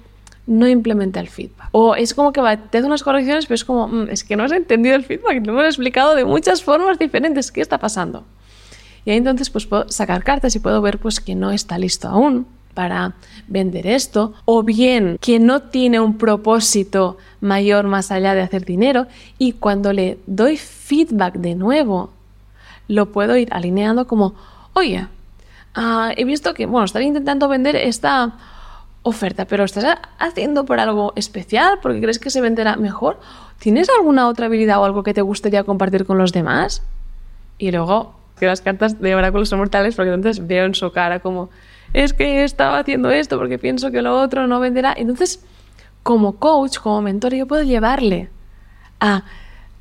no 0.47 0.67
implementa 0.67 1.19
el 1.19 1.27
feedback. 1.27 1.69
O 1.71 1.95
es 1.95 2.13
como 2.13 2.31
que 2.31 2.41
va, 2.41 2.57
te 2.57 2.77
hace 2.77 2.87
unas 2.87 3.03
correcciones, 3.03 3.45
pero 3.45 3.55
es 3.55 3.65
como, 3.65 3.87
mm, 3.87 4.09
es 4.09 4.23
que 4.23 4.35
no 4.35 4.43
has 4.43 4.51
entendido 4.51 4.95
el 4.95 5.03
feedback, 5.03 5.45
lo 5.45 5.53
hemos 5.53 5.65
explicado 5.65 6.15
de 6.15 6.25
muchas 6.25 6.63
formas 6.63 6.99
diferentes, 6.99 7.51
¿qué 7.51 7.61
está 7.61 7.79
pasando? 7.79 8.23
Y 9.05 9.11
ahí 9.11 9.17
entonces 9.17 9.49
pues 9.49 9.65
puedo 9.65 9.89
sacar 9.89 10.23
cartas 10.23 10.55
y 10.55 10.59
puedo 10.59 10.81
ver 10.81 10.99
pues 10.99 11.19
que 11.19 11.35
no 11.35 11.51
está 11.51 11.77
listo 11.77 12.07
aún 12.07 12.47
para 12.73 13.13
vender 13.47 13.87
esto, 13.87 14.33
o 14.43 14.61
bien 14.61 15.17
que 15.21 15.39
no 15.39 15.61
tiene 15.61 15.99
un 15.99 16.17
propósito 16.17 17.17
mayor 17.39 17.85
más 17.85 18.11
allá 18.11 18.33
de 18.33 18.41
hacer 18.41 18.65
dinero, 18.65 19.07
y 19.37 19.53
cuando 19.53 19.93
le 19.93 20.17
doy 20.27 20.57
feedback 20.57 21.35
de 21.35 21.55
nuevo, 21.55 22.11
lo 22.87 23.11
puedo 23.11 23.37
ir 23.37 23.47
alineando 23.51 24.07
como, 24.07 24.35
oye, 24.73 25.07
Ah, 25.75 26.13
he 26.15 26.23
visto 26.23 26.53
que, 26.53 26.65
bueno, 26.65 26.85
estás 26.85 27.01
intentando 27.03 27.49
vender 27.49 27.75
esta 27.75 28.33
oferta, 29.05 29.45
pero 29.45 29.63
¿estás 29.63 29.99
haciendo 30.17 30.65
por 30.65 30.79
algo 30.79 31.13
especial? 31.15 31.77
¿Porque 31.81 32.01
crees 32.01 32.17
que 32.17 32.31
se 32.31 32.41
venderá 32.41 32.75
mejor? 32.75 33.19
¿Tienes 33.59 33.87
alguna 33.89 34.27
otra 34.27 34.47
habilidad 34.47 34.79
o 34.79 34.85
algo 34.85 35.03
que 35.03 35.13
te 35.13 35.21
gustaría 35.21 35.63
compartir 35.63 36.05
con 36.05 36.17
los 36.17 36.33
demás? 36.33 36.81
Y 37.59 37.71
luego, 37.71 38.15
que 38.39 38.47
las 38.47 38.61
cartas 38.61 38.99
de 38.99 39.13
oráculos 39.13 39.49
son 39.49 39.59
mortales 39.59 39.95
porque 39.95 40.11
entonces 40.11 40.45
veo 40.47 40.65
en 40.65 40.73
su 40.73 40.91
cara 40.91 41.19
como 41.19 41.49
es 41.93 42.13
que 42.13 42.43
estaba 42.43 42.79
haciendo 42.79 43.11
esto 43.11 43.37
porque 43.37 43.59
pienso 43.59 43.91
que 43.91 44.01
lo 44.01 44.19
otro 44.19 44.47
no 44.47 44.59
venderá. 44.59 44.93
Entonces, 44.97 45.39
como 46.01 46.37
coach, 46.37 46.79
como 46.79 47.03
mentor, 47.03 47.35
yo 47.35 47.45
puedo 47.45 47.61
llevarle 47.61 48.29
a 48.99 49.23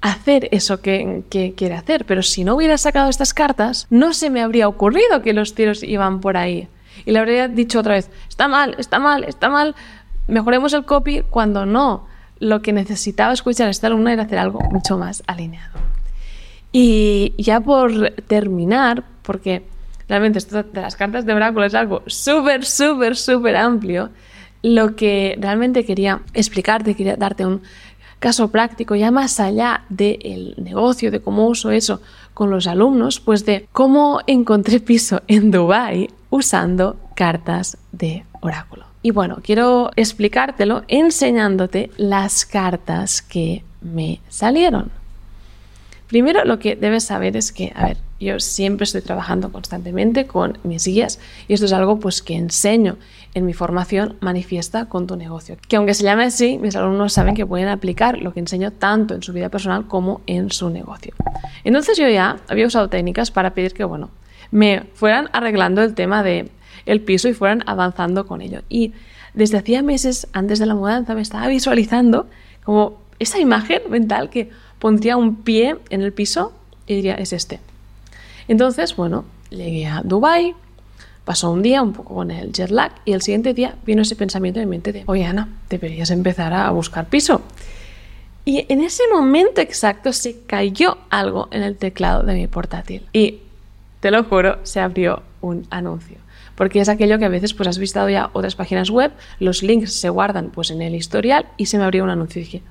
hacer 0.03 0.49
eso 0.53 0.83
que, 0.83 1.25
quiere 1.57 1.75
hacer. 1.75 2.05
Pero 2.05 2.23
si 2.23 2.45
no 2.45 2.57
hubiera 2.57 2.77
sacado 2.77 3.09
estas 3.09 3.33
cartas, 3.33 3.87
no 3.89 4.13
se 4.13 4.29
me 4.29 4.43
habría 4.43 4.69
ocurrido 4.69 5.23
que 5.23 5.33
los 5.33 5.55
tiros 5.55 5.83
iban 5.83 6.21
por 6.21 6.37
ahí. 6.37 6.69
Y 7.05 7.13
le 7.13 7.19
habría 7.19 7.49
dicho 7.49 7.81
otra 7.81 7.95
vez, 7.95 8.11
está 8.29 8.49
mal, 8.49 8.75
está 8.79 8.99
mal, 8.99 9.25
está 9.25 9.49
mal, 9.49 9.75
mejoremos 10.27 10.73
el 10.73 10.85
copy 10.85 11.23
cuando 11.29 11.67
no. 11.67 12.07
Lo 12.41 12.63
que 12.63 12.73
necesitaba 12.73 13.33
escuchar 13.33 13.69
esta 13.69 13.87
alumna 13.87 14.13
era 14.13 14.25
hacer 14.25 14.39
algo 14.39 14.61
mucho 14.71 14.99
más 14.99 15.23
alineado. 15.27 15.79
Y 16.73 17.35
ya 17.39 17.61
por 17.61 18.11
terminar, 18.27 19.05
porque 19.23 19.63
realmente 20.09 20.39
esto 20.39 20.63
de 20.63 20.81
las 20.81 20.97
cartas 20.97 21.25
de 21.25 21.33
oráculo 21.33 21.65
es 21.65 21.75
algo 21.75 22.03
súper, 22.07 22.65
súper, 22.65 23.17
súper 23.17 23.57
amplio, 23.57 24.11
lo 24.63 24.97
que 24.97 25.37
realmente 25.39 25.85
quería 25.85 26.23
explicarte, 26.33 26.95
quería 26.95 27.17
darte 27.17 27.47
un 27.47 27.63
caso 28.19 28.49
práctico, 28.49 28.95
ya 28.95 29.11
más 29.11 29.39
allá 29.39 29.85
del 29.91 30.55
negocio, 30.57 31.11
de 31.11 31.21
cómo 31.21 31.47
uso 31.47 31.71
eso 31.71 32.01
con 32.33 32.51
los 32.51 32.67
alumnos, 32.67 33.21
pues 33.21 33.45
de 33.45 33.69
cómo 33.71 34.21
encontré 34.27 34.81
piso 34.81 35.23
en 35.29 35.51
Dubai 35.51 36.09
usando 36.35 36.97
cartas 37.15 37.79
de 37.93 38.25
oráculo. 38.41 38.87
Y 39.03 39.13
bueno, 39.13 39.39
quiero 39.41 39.93
explicártelo 39.95 40.83
enseñándote 40.89 41.93
las 41.97 42.45
cartas 42.45 43.23
que 43.23 43.63
me 43.81 44.21
salieron. 44.29 44.91
Primero 46.09 46.45
lo 46.45 46.59
que 46.59 46.75
debes 46.75 47.05
saber 47.05 47.37
es 47.37 47.53
que, 47.53 47.73
a 47.77 47.87
ver, 47.87 47.99
yo 48.19 48.41
siempre 48.41 48.83
estoy 48.83 49.03
trabajando 49.03 49.53
constantemente 49.53 50.27
con 50.27 50.59
mis 50.65 50.87
guías 50.87 51.21
y 51.47 51.55
esto 51.55 51.67
es 51.67 51.73
algo 51.73 52.01
pues 52.01 52.21
que 52.21 52.35
enseño 52.35 52.97
en 53.35 53.47
mi 53.47 53.53
formación 53.53 54.17
manifiesta 54.21 54.87
con 54.87 55.07
tu 55.07 55.15
negocio. 55.15 55.57
Que 55.69 55.77
aunque 55.77 55.95
se 55.95 56.03
llame 56.03 56.25
así, 56.25 56.59
mis 56.59 56.75
alumnos 56.75 57.13
saben 57.13 57.37
que 57.37 57.47
pueden 57.47 57.69
aplicar 57.69 58.19
lo 58.19 58.33
que 58.33 58.41
enseño 58.41 58.73
tanto 58.73 59.15
en 59.15 59.23
su 59.23 59.33
vida 59.33 59.51
personal 59.51 59.87
como 59.87 60.21
en 60.27 60.51
su 60.51 60.69
negocio. 60.69 61.15
Entonces 61.63 61.97
yo 61.97 62.09
ya 62.09 62.39
había 62.49 62.67
usado 62.67 62.89
técnicas 62.89 63.31
para 63.31 63.55
pedir 63.55 63.73
que, 63.73 63.85
bueno, 63.85 64.11
me 64.55 64.85
fueran 64.95 65.29
arreglando 65.33 65.83
el 65.83 65.95
tema 65.95 66.23
de 66.23 66.49
el 66.87 67.01
piso 67.01 67.29
y 67.29 67.35
fueran 67.35 67.65
avanzando 67.67 68.25
con 68.25 68.41
ello. 68.41 68.63
Y 68.69 68.93
desde 69.35 69.59
hacía 69.59 69.83
meses 69.83 70.29
antes 70.33 70.61
de 70.61 70.67
la 70.67 70.77
mudanza 70.77 71.17
me 71.17 71.23
estaba 71.23 71.49
visualizando 71.49 72.29
como 72.63 73.01
esa 73.19 73.41
imagen 73.41 73.83
mental 73.91 74.31
que 74.31 74.51
pondría 74.79 75.17
un 75.17 75.43
pie 75.43 75.77
en 75.91 76.03
el 76.03 76.13
piso 76.13 76.53
y 76.87 76.95
diría, 76.95 77.17
es 77.17 77.33
este. 77.33 77.59
Entonces, 78.47 78.95
bueno, 78.95 79.25
llegué 79.51 79.89
a 79.89 80.03
Dubai, 80.05 80.55
pasó 81.25 81.51
un 81.51 81.63
día 81.63 81.83
un 81.83 81.93
poco 81.93 82.15
con 82.15 82.31
el 82.31 82.53
jet 82.53 82.71
lag 82.71 82.93
y 83.05 83.13
el 83.13 83.23
siguiente 83.23 83.55
día 83.55 83.75
vino 83.85 84.03
ese 84.03 84.15
pensamiento 84.15 84.61
en 84.61 84.69
mente 84.69 84.93
de, 84.93 85.03
oye 85.07 85.25
Ana, 85.25 85.49
deberías 85.69 86.11
empezar 86.11 86.53
a 86.53 86.71
buscar 86.71 87.09
piso. 87.09 87.43
Y 88.45 88.67
en 88.69 88.83
ese 88.83 89.03
momento 89.13 89.61
exacto 89.61 90.13
se 90.13 90.43
cayó 90.47 90.99
algo 91.11 91.49
en 91.51 91.65
el 91.65 91.77
teclado 91.77 92.23
de 92.23 92.35
mi 92.35 92.47
portátil 92.47 93.03
y, 93.13 93.41
te 94.05 94.11
lo 94.11 94.23
juro, 94.23 94.59
se 94.65 94.81
abrió 94.81 95.23
un 95.41 95.67
anuncio. 95.71 96.19
Porque 96.57 96.79
es 96.79 96.91
aquello 96.91 97.19
que 97.19 97.25
a 97.25 97.31
veces 97.31 97.55
pues 97.55 97.67
has 97.71 97.79
visto 97.79 98.07
ya 98.07 98.29
otras 98.35 98.55
páginas 98.55 98.91
web, 98.91 99.11
los 99.41 99.63
links 99.63 99.95
se 99.95 100.11
guardan 100.11 100.51
pues 100.51 100.71
en 100.71 100.83
el 100.83 100.95
historial 100.95 101.47
y 101.57 101.65
se 101.65 101.79
me 101.79 101.85
abrió 101.85 102.05
un 102.05 102.11
anuncio 102.11 102.43
y 102.43 102.45
dije, 102.45 102.63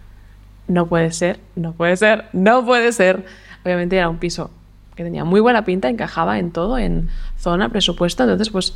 no 0.67 0.85
puede 0.85 1.11
ser, 1.11 1.39
no 1.55 1.73
puede 1.73 1.97
ser, 1.97 2.25
no 2.33 2.63
puede 2.63 2.91
ser. 2.91 3.25
Obviamente 3.65 3.97
era 3.97 4.09
un 4.09 4.19
piso 4.19 4.51
que 4.93 5.03
tenía 5.03 5.25
muy 5.25 5.39
buena 5.41 5.65
pinta, 5.65 5.89
encajaba 5.89 6.37
en 6.37 6.51
todo, 6.51 6.77
en 6.77 7.09
zona, 7.39 7.69
presupuesto. 7.69 8.21
Entonces, 8.21 8.51
pues 8.51 8.75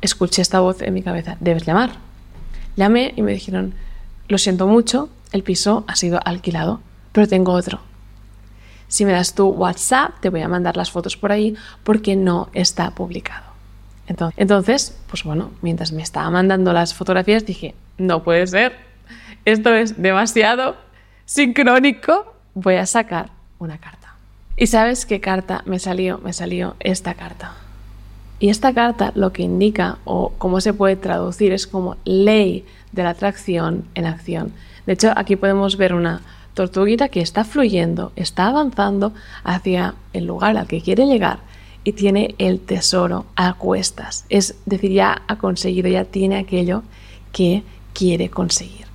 escuché 0.00 0.40
esta 0.40 0.60
voz 0.60 0.80
en 0.80 0.94
mi 0.94 1.02
cabeza, 1.02 1.36
debes 1.40 1.66
llamar. 1.66 1.90
Llamé 2.76 3.12
y 3.14 3.20
me 3.20 3.32
dijeron, 3.32 3.74
lo 4.28 4.38
siento 4.38 4.66
mucho, 4.66 5.10
el 5.32 5.42
piso 5.42 5.84
ha 5.86 5.96
sido 5.96 6.18
alquilado, 6.24 6.80
pero 7.12 7.28
tengo 7.28 7.52
otro. 7.52 7.82
Si 8.88 9.04
me 9.04 9.12
das 9.12 9.34
tu 9.34 9.48
WhatsApp, 9.48 10.20
te 10.20 10.30
voy 10.30 10.42
a 10.42 10.48
mandar 10.48 10.76
las 10.76 10.90
fotos 10.90 11.16
por 11.16 11.32
ahí 11.32 11.56
porque 11.82 12.16
no 12.16 12.48
está 12.52 12.90
publicado. 12.90 13.44
Entonces, 14.36 14.96
pues 15.08 15.24
bueno, 15.24 15.50
mientras 15.62 15.92
me 15.92 16.02
estaba 16.02 16.30
mandando 16.30 16.72
las 16.72 16.94
fotografías, 16.94 17.46
dije, 17.46 17.74
no 17.96 18.22
puede 18.22 18.46
ser, 18.46 18.76
esto 19.44 19.74
es 19.74 20.00
demasiado 20.00 20.76
sincrónico, 21.24 22.34
voy 22.54 22.74
a 22.74 22.86
sacar 22.86 23.30
una 23.58 23.78
carta. 23.78 24.14
¿Y 24.56 24.66
sabes 24.66 25.06
qué 25.06 25.20
carta 25.20 25.62
me 25.66 25.78
salió? 25.78 26.18
Me 26.18 26.32
salió 26.32 26.76
esta 26.80 27.14
carta. 27.14 27.54
Y 28.38 28.50
esta 28.50 28.74
carta 28.74 29.10
lo 29.14 29.32
que 29.32 29.42
indica 29.42 29.98
o 30.04 30.32
cómo 30.38 30.60
se 30.60 30.74
puede 30.74 30.96
traducir 30.96 31.52
es 31.52 31.66
como 31.66 31.96
ley 32.04 32.66
de 32.92 33.02
la 33.02 33.10
atracción 33.10 33.84
en 33.94 34.06
acción. 34.06 34.52
De 34.86 34.92
hecho, 34.92 35.12
aquí 35.16 35.36
podemos 35.36 35.76
ver 35.76 35.94
una 35.94 36.20
tortuguita 36.54 37.08
que 37.08 37.20
está 37.20 37.44
fluyendo, 37.44 38.12
está 38.16 38.46
avanzando 38.46 39.12
hacia 39.42 39.94
el 40.12 40.24
lugar 40.24 40.56
al 40.56 40.66
que 40.66 40.80
quiere 40.80 41.06
llegar 41.06 41.40
y 41.82 41.92
tiene 41.92 42.34
el 42.38 42.60
tesoro 42.60 43.26
a 43.36 43.54
cuestas. 43.54 44.24
Es 44.30 44.56
decir, 44.64 44.92
ya 44.92 45.22
ha 45.28 45.36
conseguido, 45.36 45.88
ya 45.88 46.04
tiene 46.04 46.38
aquello 46.38 46.82
que 47.32 47.62
quiere 47.92 48.30
conseguir. 48.30 48.86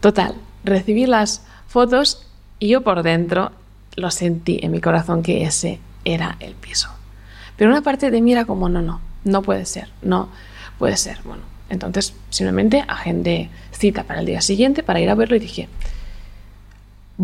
Total, 0.00 0.34
recibir 0.64 1.08
las 1.08 1.42
fotos 1.66 2.26
y 2.58 2.68
yo 2.68 2.82
por 2.82 3.02
dentro 3.02 3.50
lo 3.96 4.10
sentí 4.10 4.60
en 4.62 4.70
mi 4.70 4.80
corazón 4.80 5.22
que 5.22 5.44
ese 5.44 5.80
era 6.04 6.36
el 6.40 6.54
piso. 6.54 6.88
Pero 7.56 7.70
una 7.70 7.82
parte 7.82 8.10
de 8.10 8.20
mí 8.20 8.32
era 8.32 8.44
como, 8.44 8.68
no, 8.68 8.82
no, 8.82 9.00
no 9.24 9.42
puede 9.42 9.64
ser, 9.66 9.88
no 10.02 10.28
puede 10.78 10.96
ser. 10.96 11.18
Bueno, 11.24 11.42
entonces 11.68 12.14
simplemente 12.30 12.84
agendé 12.86 13.50
cita 13.72 14.04
para 14.04 14.20
el 14.20 14.26
día 14.26 14.40
siguiente 14.40 14.82
para 14.82 15.00
ir 15.00 15.10
a 15.10 15.14
verlo 15.14 15.36
y 15.36 15.40
dije, 15.40 15.68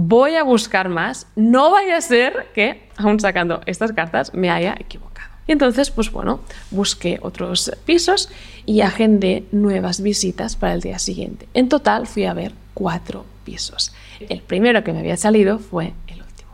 voy 0.01 0.37
a 0.37 0.45
buscar 0.45 0.89
más, 0.89 1.27
no 1.35 1.73
vaya 1.73 1.97
a 1.97 2.01
ser 2.01 2.47
que, 2.55 2.89
aún 2.97 3.19
sacando 3.19 3.63
estas 3.67 3.91
cartas, 3.91 4.33
me 4.33 4.49
haya 4.49 4.77
equivocado. 4.79 5.29
Y 5.49 5.53
entonces, 5.53 5.91
pues 5.91 6.13
bueno, 6.13 6.39
busqué 6.71 7.19
otros 7.21 7.73
pisos 7.85 8.29
y 8.65 8.83
agendé 8.83 9.47
nuevas 9.51 10.01
visitas 10.01 10.55
para 10.55 10.75
el 10.75 10.83
día 10.83 11.01
siguiente. 11.01 11.49
En 11.53 11.69
total 11.69 12.07
fui 12.07 12.27
a 12.27 12.33
ver 12.33 12.53
cuatro 12.75 13.25
pisos. 13.45 13.93
El 14.21 14.41
primero 14.41 14.85
que 14.85 14.93
me 14.93 15.01
había 15.01 15.17
salido 15.17 15.59
fue 15.59 15.95
el 16.07 16.23
último. 16.23 16.51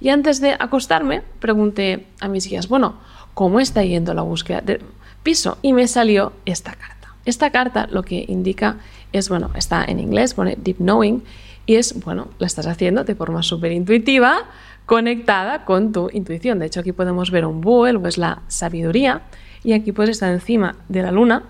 Y 0.00 0.10
antes 0.10 0.40
de 0.40 0.52
acostarme, 0.52 1.22
pregunté 1.40 2.06
a 2.20 2.28
mis 2.28 2.48
guías, 2.48 2.68
bueno, 2.68 2.98
¿cómo 3.34 3.58
está 3.58 3.82
yendo 3.82 4.14
la 4.14 4.22
búsqueda 4.22 4.60
de 4.60 4.80
piso? 5.24 5.58
Y 5.62 5.72
me 5.72 5.88
salió 5.88 6.32
esta 6.44 6.74
carta. 6.74 7.14
Esta 7.24 7.50
carta 7.50 7.88
lo 7.90 8.04
que 8.04 8.24
indica 8.28 8.76
es, 9.12 9.28
bueno, 9.28 9.50
está 9.56 9.84
en 9.84 9.98
inglés, 9.98 10.34
pone 10.34 10.56
Deep 10.56 10.76
Knowing, 10.76 11.24
y 11.68 11.76
es, 11.76 12.02
bueno, 12.02 12.28
la 12.38 12.46
estás 12.46 12.66
haciendo 12.66 13.04
de 13.04 13.14
forma 13.14 13.42
súper 13.42 13.72
intuitiva, 13.72 14.38
conectada 14.86 15.66
con 15.66 15.92
tu 15.92 16.08
intuición. 16.10 16.58
De 16.58 16.64
hecho, 16.64 16.80
aquí 16.80 16.92
podemos 16.92 17.30
ver 17.30 17.44
un 17.44 17.60
búho, 17.60 17.86
el 17.86 18.04
es 18.06 18.16
la 18.16 18.40
sabiduría, 18.48 19.20
y 19.62 19.74
aquí 19.74 19.92
puedes 19.92 20.12
estar 20.12 20.32
encima 20.32 20.76
de 20.88 21.02
la 21.02 21.12
luna, 21.12 21.42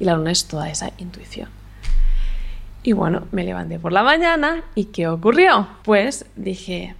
y 0.00 0.06
la 0.06 0.16
luna 0.16 0.30
es 0.30 0.48
toda 0.48 0.70
esa 0.70 0.92
intuición. 0.96 1.50
Y 2.82 2.94
bueno, 2.94 3.24
me 3.32 3.44
levanté 3.44 3.78
por 3.78 3.92
la 3.92 4.02
mañana 4.02 4.62
y 4.74 4.86
¿qué 4.86 5.08
ocurrió? 5.08 5.68
Pues 5.82 6.24
dije, 6.36 6.94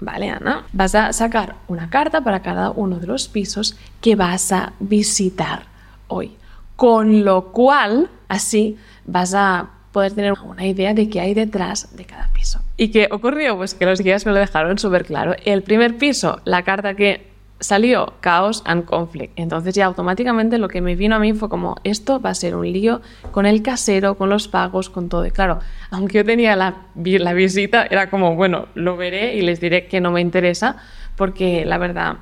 vale 0.00 0.30
Ana, 0.30 0.64
vas 0.72 0.94
a 0.94 1.12
sacar 1.12 1.56
una 1.68 1.90
carta 1.90 2.22
para 2.22 2.40
cada 2.40 2.70
uno 2.70 2.98
de 2.98 3.08
los 3.08 3.28
pisos 3.28 3.76
que 4.00 4.16
vas 4.16 4.52
a 4.52 4.72
visitar 4.80 5.64
hoy. 6.08 6.34
Con 6.76 7.26
lo 7.26 7.52
cual, 7.52 8.08
así 8.26 8.78
vas 9.04 9.34
a 9.34 9.68
poder 9.92 10.12
tener 10.12 10.34
una 10.44 10.66
idea 10.66 10.94
de 10.94 11.08
qué 11.08 11.20
hay 11.20 11.34
detrás 11.34 11.96
de 11.96 12.04
cada 12.04 12.32
piso. 12.32 12.60
¿Y 12.76 12.88
qué 12.88 13.08
ocurrió? 13.10 13.56
Pues 13.56 13.74
que 13.74 13.86
los 13.86 14.00
guías 14.00 14.24
me 14.26 14.32
lo 14.32 14.38
dejaron 14.38 14.78
súper 14.78 15.04
claro. 15.04 15.34
El 15.44 15.62
primer 15.62 15.98
piso, 15.98 16.40
la 16.44 16.62
carta 16.62 16.94
que 16.94 17.30
salió 17.60 18.14
Chaos 18.22 18.62
and 18.64 18.84
Conflict. 18.84 19.38
Entonces 19.38 19.74
ya 19.74 19.86
automáticamente 19.86 20.58
lo 20.58 20.68
que 20.68 20.80
me 20.80 20.96
vino 20.96 21.14
a 21.14 21.18
mí 21.18 21.32
fue 21.34 21.48
como, 21.48 21.76
esto 21.84 22.20
va 22.20 22.30
a 22.30 22.34
ser 22.34 22.56
un 22.56 22.70
lío 22.70 23.02
con 23.30 23.46
el 23.46 23.62
casero, 23.62 24.16
con 24.16 24.30
los 24.30 24.48
pagos, 24.48 24.90
con 24.90 25.08
todo. 25.08 25.26
Y 25.26 25.30
claro, 25.30 25.60
aunque 25.90 26.18
yo 26.18 26.24
tenía 26.24 26.56
la, 26.56 26.86
la 26.94 27.32
visita, 27.34 27.86
era 27.88 28.10
como, 28.10 28.34
bueno, 28.34 28.66
lo 28.74 28.96
veré 28.96 29.36
y 29.36 29.42
les 29.42 29.60
diré 29.60 29.86
que 29.86 30.00
no 30.00 30.10
me 30.10 30.20
interesa 30.20 30.76
porque 31.16 31.64
la 31.66 31.78
verdad 31.78 32.16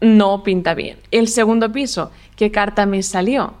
no 0.00 0.42
pinta 0.42 0.74
bien. 0.74 0.98
El 1.10 1.28
segundo 1.28 1.72
piso, 1.72 2.10
¿qué 2.36 2.50
carta 2.50 2.84
me 2.84 3.02
salió? 3.02 3.54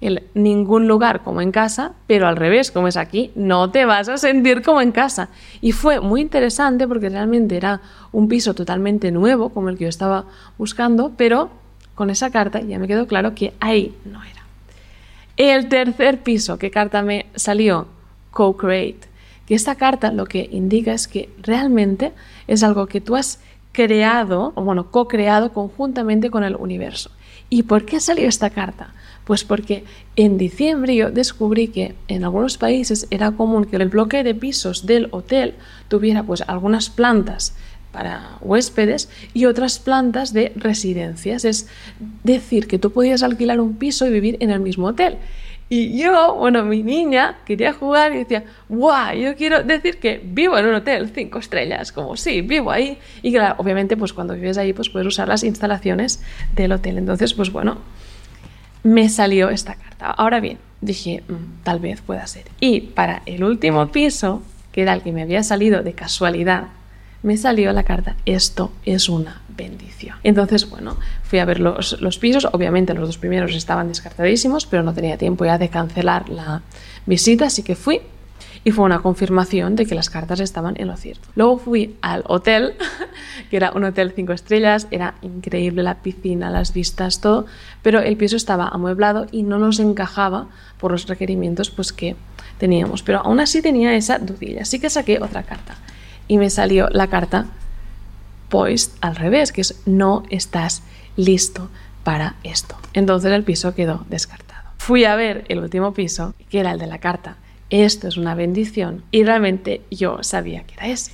El 0.00 0.24
ningún 0.34 0.88
lugar 0.88 1.22
como 1.22 1.40
en 1.40 1.52
casa, 1.52 1.92
pero 2.06 2.26
al 2.26 2.36
revés, 2.36 2.70
como 2.70 2.88
es 2.88 2.96
aquí, 2.96 3.30
no 3.34 3.70
te 3.70 3.84
vas 3.84 4.08
a 4.08 4.18
sentir 4.18 4.62
como 4.62 4.80
en 4.80 4.92
casa. 4.92 5.30
Y 5.60 5.72
fue 5.72 6.00
muy 6.00 6.20
interesante 6.20 6.86
porque 6.86 7.08
realmente 7.08 7.56
era 7.56 7.80
un 8.12 8.28
piso 8.28 8.54
totalmente 8.54 9.10
nuevo, 9.10 9.48
como 9.50 9.68
el 9.68 9.78
que 9.78 9.84
yo 9.84 9.88
estaba 9.88 10.26
buscando, 10.58 11.12
pero 11.16 11.50
con 11.94 12.10
esa 12.10 12.30
carta 12.30 12.60
ya 12.60 12.78
me 12.78 12.88
quedó 12.88 13.06
claro 13.06 13.34
que 13.34 13.54
ahí 13.60 13.94
no 14.04 14.22
era. 14.22 14.44
El 15.36 15.68
tercer 15.68 16.22
piso, 16.22 16.58
¿qué 16.58 16.70
carta 16.70 17.02
me 17.02 17.26
salió? 17.34 17.88
Co-create. 18.30 19.08
Que 19.46 19.54
esta 19.54 19.76
carta 19.76 20.12
lo 20.12 20.26
que 20.26 20.48
indica 20.50 20.92
es 20.92 21.08
que 21.08 21.30
realmente 21.40 22.12
es 22.48 22.62
algo 22.62 22.86
que 22.86 23.00
tú 23.00 23.16
has 23.16 23.40
creado, 23.72 24.52
o 24.54 24.62
bueno, 24.62 24.90
co-creado 24.90 25.52
conjuntamente 25.52 26.30
con 26.30 26.42
el 26.44 26.56
universo 26.56 27.10
¿Y 27.48 27.62
por 27.62 27.84
qué 27.84 28.00
salió 28.00 28.28
esta 28.28 28.50
carta? 28.50 28.92
Pues 29.26 29.42
porque 29.42 29.82
en 30.14 30.38
diciembre 30.38 30.94
yo 30.94 31.10
descubrí 31.10 31.66
que 31.66 31.96
en 32.06 32.22
algunos 32.22 32.58
países 32.58 33.08
era 33.10 33.32
común 33.32 33.64
que 33.64 33.74
el 33.74 33.88
bloque 33.88 34.22
de 34.22 34.36
pisos 34.36 34.86
del 34.86 35.08
hotel 35.10 35.54
tuviera 35.88 36.22
pues 36.22 36.44
algunas 36.46 36.90
plantas 36.90 37.56
para 37.90 38.38
huéspedes 38.40 39.08
y 39.34 39.46
otras 39.46 39.80
plantas 39.80 40.32
de 40.32 40.52
residencias. 40.54 41.44
Es 41.44 41.68
decir, 42.22 42.68
que 42.68 42.78
tú 42.78 42.92
podías 42.92 43.24
alquilar 43.24 43.58
un 43.60 43.74
piso 43.74 44.06
y 44.06 44.10
vivir 44.10 44.36
en 44.38 44.50
el 44.50 44.60
mismo 44.60 44.86
hotel. 44.86 45.18
Y 45.68 45.98
yo, 45.98 46.36
bueno, 46.36 46.64
mi 46.64 46.84
niña 46.84 47.38
quería 47.44 47.72
jugar 47.72 48.12
y 48.12 48.18
decía, 48.18 48.44
¡guau! 48.68 49.16
Yo 49.16 49.34
quiero 49.34 49.64
decir 49.64 49.98
que 49.98 50.20
vivo 50.22 50.56
en 50.56 50.66
un 50.66 50.74
hotel 50.76 51.10
cinco 51.12 51.40
estrellas, 51.40 51.90
como 51.90 52.16
sí, 52.16 52.42
vivo 52.42 52.70
ahí. 52.70 52.98
Y 53.22 53.36
obviamente, 53.36 53.96
pues 53.96 54.12
cuando 54.12 54.34
vives 54.34 54.58
ahí, 54.58 54.72
pues 54.72 54.88
puedes 54.88 55.08
usar 55.08 55.26
las 55.26 55.42
instalaciones 55.42 56.22
del 56.54 56.70
hotel. 56.70 56.98
Entonces, 56.98 57.34
pues 57.34 57.50
bueno, 57.50 57.78
me 58.86 59.08
salió 59.08 59.50
esta 59.50 59.74
carta. 59.74 60.10
Ahora 60.10 60.40
bien, 60.40 60.58
dije, 60.80 61.22
mm, 61.26 61.64
tal 61.64 61.80
vez 61.80 62.00
pueda 62.00 62.26
ser. 62.26 62.44
Y 62.60 62.80
para 62.80 63.22
el 63.26 63.42
último 63.42 63.90
piso, 63.90 64.42
que 64.72 64.82
era 64.82 64.94
el 64.94 65.02
que 65.02 65.12
me 65.12 65.22
había 65.22 65.42
salido 65.42 65.82
de 65.82 65.92
casualidad, 65.92 66.68
me 67.22 67.36
salió 67.36 67.72
la 67.72 67.82
carta, 67.82 68.14
esto 68.24 68.70
es 68.84 69.08
una 69.08 69.42
bendición. 69.48 70.16
Entonces, 70.22 70.70
bueno, 70.70 70.96
fui 71.24 71.40
a 71.40 71.44
ver 71.44 71.58
los, 71.58 72.00
los, 72.00 72.18
pisos, 72.18 72.46
obviamente 72.52 72.94
los 72.94 73.08
dos 73.08 73.18
primeros 73.18 73.54
estaban 73.54 73.88
descartadísimos, 73.88 74.66
pero 74.66 74.84
no 74.84 74.94
tenía 74.94 75.18
tiempo 75.18 75.44
ya 75.44 75.58
de 75.58 75.68
cancelar 75.68 76.28
la 76.28 76.62
visita, 77.06 77.46
así 77.46 77.64
que 77.64 77.74
fui 77.74 78.02
y 78.66 78.72
fue 78.72 78.84
una 78.84 78.98
confirmación 78.98 79.76
de 79.76 79.86
que 79.86 79.94
las 79.94 80.10
cartas 80.10 80.40
estaban 80.40 80.74
en 80.78 80.88
lo 80.88 80.96
cierto. 80.96 81.28
Luego 81.36 81.56
fui 81.58 81.94
al 82.02 82.24
hotel, 82.26 82.74
que 83.48 83.58
era 83.58 83.70
un 83.70 83.84
hotel 83.84 84.12
cinco 84.16 84.32
estrellas, 84.32 84.88
era 84.90 85.14
increíble 85.22 85.84
la 85.84 86.02
piscina, 86.02 86.50
las 86.50 86.72
vistas, 86.72 87.20
todo, 87.20 87.46
pero 87.82 88.00
el 88.00 88.16
piso 88.16 88.34
estaba 88.34 88.66
amueblado 88.66 89.28
y 89.30 89.44
no 89.44 89.60
nos 89.60 89.78
encajaba 89.78 90.48
por 90.78 90.90
los 90.90 91.06
requerimientos 91.06 91.70
pues, 91.70 91.92
que 91.92 92.16
teníamos. 92.58 93.04
Pero 93.04 93.20
aún 93.20 93.38
así 93.38 93.62
tenía 93.62 93.94
esa 93.94 94.18
dudilla, 94.18 94.62
así 94.62 94.80
que 94.80 94.90
saqué 94.90 95.20
otra 95.22 95.44
carta 95.44 95.76
y 96.26 96.36
me 96.36 96.50
salió 96.50 96.88
la 96.90 97.06
carta 97.06 97.46
poised 98.48 98.90
al 99.00 99.14
revés, 99.14 99.52
que 99.52 99.60
es 99.60 99.80
no 99.86 100.24
estás 100.28 100.82
listo 101.16 101.68
para 102.02 102.34
esto. 102.42 102.74
Entonces 102.94 103.30
el 103.30 103.44
piso 103.44 103.76
quedó 103.76 104.04
descartado. 104.08 104.70
Fui 104.78 105.04
a 105.04 105.14
ver 105.14 105.44
el 105.50 105.60
último 105.60 105.94
piso, 105.94 106.34
que 106.50 106.58
era 106.58 106.72
el 106.72 106.80
de 106.80 106.88
la 106.88 106.98
carta. 106.98 107.36
Esto 107.70 108.08
es 108.08 108.16
una 108.16 108.34
bendición. 108.34 109.02
Y 109.10 109.24
realmente 109.24 109.82
yo 109.90 110.22
sabía 110.22 110.64
que 110.64 110.74
era 110.74 110.88
ese. 110.88 111.12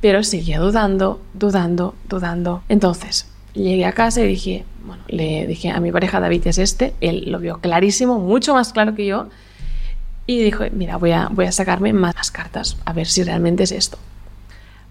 Pero 0.00 0.22
seguía 0.24 0.58
dudando, 0.58 1.20
dudando, 1.34 1.94
dudando. 2.08 2.62
Entonces 2.68 3.26
llegué 3.54 3.84
a 3.84 3.92
casa 3.92 4.22
y 4.22 4.26
dije, 4.26 4.64
bueno, 4.84 5.02
le 5.08 5.46
dije 5.46 5.70
a 5.70 5.80
mi 5.80 5.92
pareja 5.92 6.20
David 6.20 6.46
es 6.46 6.58
este. 6.58 6.94
Él 7.00 7.24
lo 7.30 7.38
vio 7.38 7.58
clarísimo, 7.58 8.18
mucho 8.18 8.54
más 8.54 8.72
claro 8.72 8.94
que 8.94 9.06
yo. 9.06 9.28
Y 10.26 10.42
dijo, 10.42 10.64
mira, 10.72 10.96
voy 10.96 11.12
a, 11.12 11.28
voy 11.30 11.46
a 11.46 11.52
sacarme 11.52 11.92
más 11.92 12.30
cartas, 12.30 12.76
a 12.84 12.92
ver 12.92 13.06
si 13.06 13.22
realmente 13.22 13.64
es 13.64 13.72
esto 13.72 13.98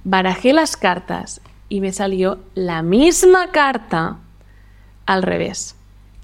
barajé 0.03 0.53
las 0.53 0.77
cartas 0.77 1.41
y 1.69 1.81
me 1.81 1.93
salió 1.93 2.39
la 2.55 2.81
misma 2.81 3.51
carta 3.51 4.17
al 5.05 5.23
revés. 5.23 5.75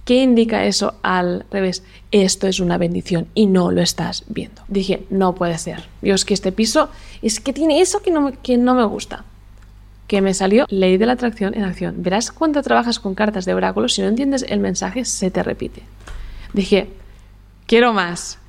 ¿Qué 0.07 0.23
indica 0.23 0.63
eso 0.63 0.93
al 1.03 1.45
revés? 1.51 1.83
Esto 2.11 2.47
es 2.47 2.61
una 2.61 2.77
bendición 2.77 3.27
y 3.33 3.45
no 3.45 3.71
lo 3.71 3.81
estás 3.81 4.23
viendo. 4.29 4.61
Dije, 4.69 5.05
no 5.09 5.35
puede 5.35 5.57
ser. 5.57 5.83
Dios, 6.01 6.23
que 6.23 6.33
este 6.33 6.53
piso 6.53 6.87
es 7.21 7.41
que 7.41 7.51
tiene 7.51 7.81
eso 7.81 8.01
que 8.01 8.09
no, 8.09 8.21
me, 8.21 8.31
que 8.31 8.55
no 8.55 8.73
me 8.73 8.85
gusta. 8.85 9.25
Que 10.07 10.21
me 10.21 10.33
salió 10.33 10.65
ley 10.69 10.95
de 10.95 11.07
la 11.07 11.11
atracción 11.11 11.53
en 11.55 11.65
acción. 11.65 12.03
Verás 12.03 12.31
cuando 12.31 12.63
trabajas 12.63 13.01
con 13.01 13.15
cartas 13.15 13.43
de 13.43 13.53
oráculo, 13.53 13.89
si 13.89 14.01
no 14.01 14.07
entiendes 14.07 14.45
el 14.47 14.61
mensaje, 14.61 15.03
se 15.03 15.29
te 15.29 15.43
repite. 15.43 15.83
Dije, 16.53 16.87
quiero 17.65 17.91
más. 17.91 18.39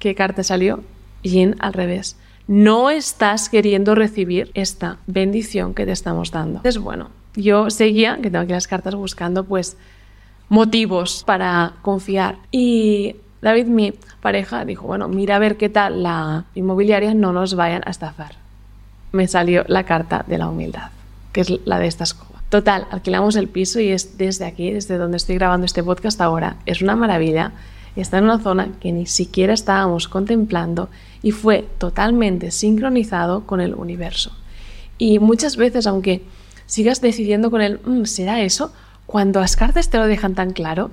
¿Qué 0.00 0.16
carta 0.16 0.42
salió? 0.42 0.82
Yin 1.22 1.54
al 1.60 1.74
revés 1.74 2.16
no 2.48 2.90
estás 2.90 3.48
queriendo 3.48 3.94
recibir 3.94 4.50
esta 4.54 4.98
bendición 5.06 5.72
que 5.72 5.86
te 5.86 5.92
estamos 5.92 6.32
dando. 6.32 6.56
Entonces, 6.56 6.82
bueno, 6.82 7.10
yo 7.36 7.70
seguía, 7.70 8.16
que 8.16 8.24
tengo 8.24 8.40
aquí 8.40 8.50
las 8.50 8.66
cartas 8.66 8.96
buscando, 8.96 9.44
pues, 9.44 9.76
motivos 10.50 11.22
para 11.24 11.72
confiar. 11.80 12.36
Y 12.50 13.16
David, 13.40 13.66
mi 13.66 13.94
pareja, 14.20 14.66
dijo, 14.66 14.86
bueno, 14.86 15.08
mira 15.08 15.36
a 15.36 15.38
ver 15.38 15.56
qué 15.56 15.70
tal 15.70 16.02
la 16.02 16.44
inmobiliaria, 16.54 17.14
no 17.14 17.32
nos 17.32 17.54
vayan 17.54 17.82
a 17.86 17.90
estafar. 17.90 18.34
Me 19.12 19.26
salió 19.26 19.64
la 19.68 19.84
carta 19.84 20.24
de 20.26 20.36
la 20.36 20.48
humildad, 20.48 20.90
que 21.32 21.40
es 21.40 21.50
la 21.64 21.78
de 21.78 21.86
esta 21.86 22.04
escoba. 22.04 22.42
Total, 22.50 22.86
alquilamos 22.90 23.36
el 23.36 23.48
piso 23.48 23.80
y 23.80 23.88
es 23.90 24.18
desde 24.18 24.44
aquí, 24.44 24.72
desde 24.72 24.98
donde 24.98 25.16
estoy 25.16 25.36
grabando 25.36 25.64
este 25.64 25.82
podcast 25.82 26.20
ahora. 26.20 26.56
Es 26.66 26.82
una 26.82 26.96
maravilla. 26.96 27.52
Está 27.96 28.18
en 28.18 28.24
una 28.24 28.40
zona 28.40 28.72
que 28.80 28.92
ni 28.92 29.06
siquiera 29.06 29.52
estábamos 29.52 30.08
contemplando 30.08 30.90
y 31.22 31.30
fue 31.30 31.66
totalmente 31.78 32.50
sincronizado 32.50 33.46
con 33.46 33.60
el 33.60 33.74
universo. 33.74 34.32
Y 34.98 35.18
muchas 35.20 35.56
veces, 35.56 35.86
aunque 35.86 36.22
sigas 36.66 37.00
decidiendo 37.00 37.50
con 37.50 37.60
él, 37.62 37.80
mm, 37.84 38.04
¿será 38.04 38.42
eso? 38.42 38.72
Cuando 39.10 39.40
las 39.40 39.56
cartas 39.56 39.90
te 39.90 39.98
lo 39.98 40.06
dejan 40.06 40.36
tan 40.36 40.52
claro, 40.52 40.92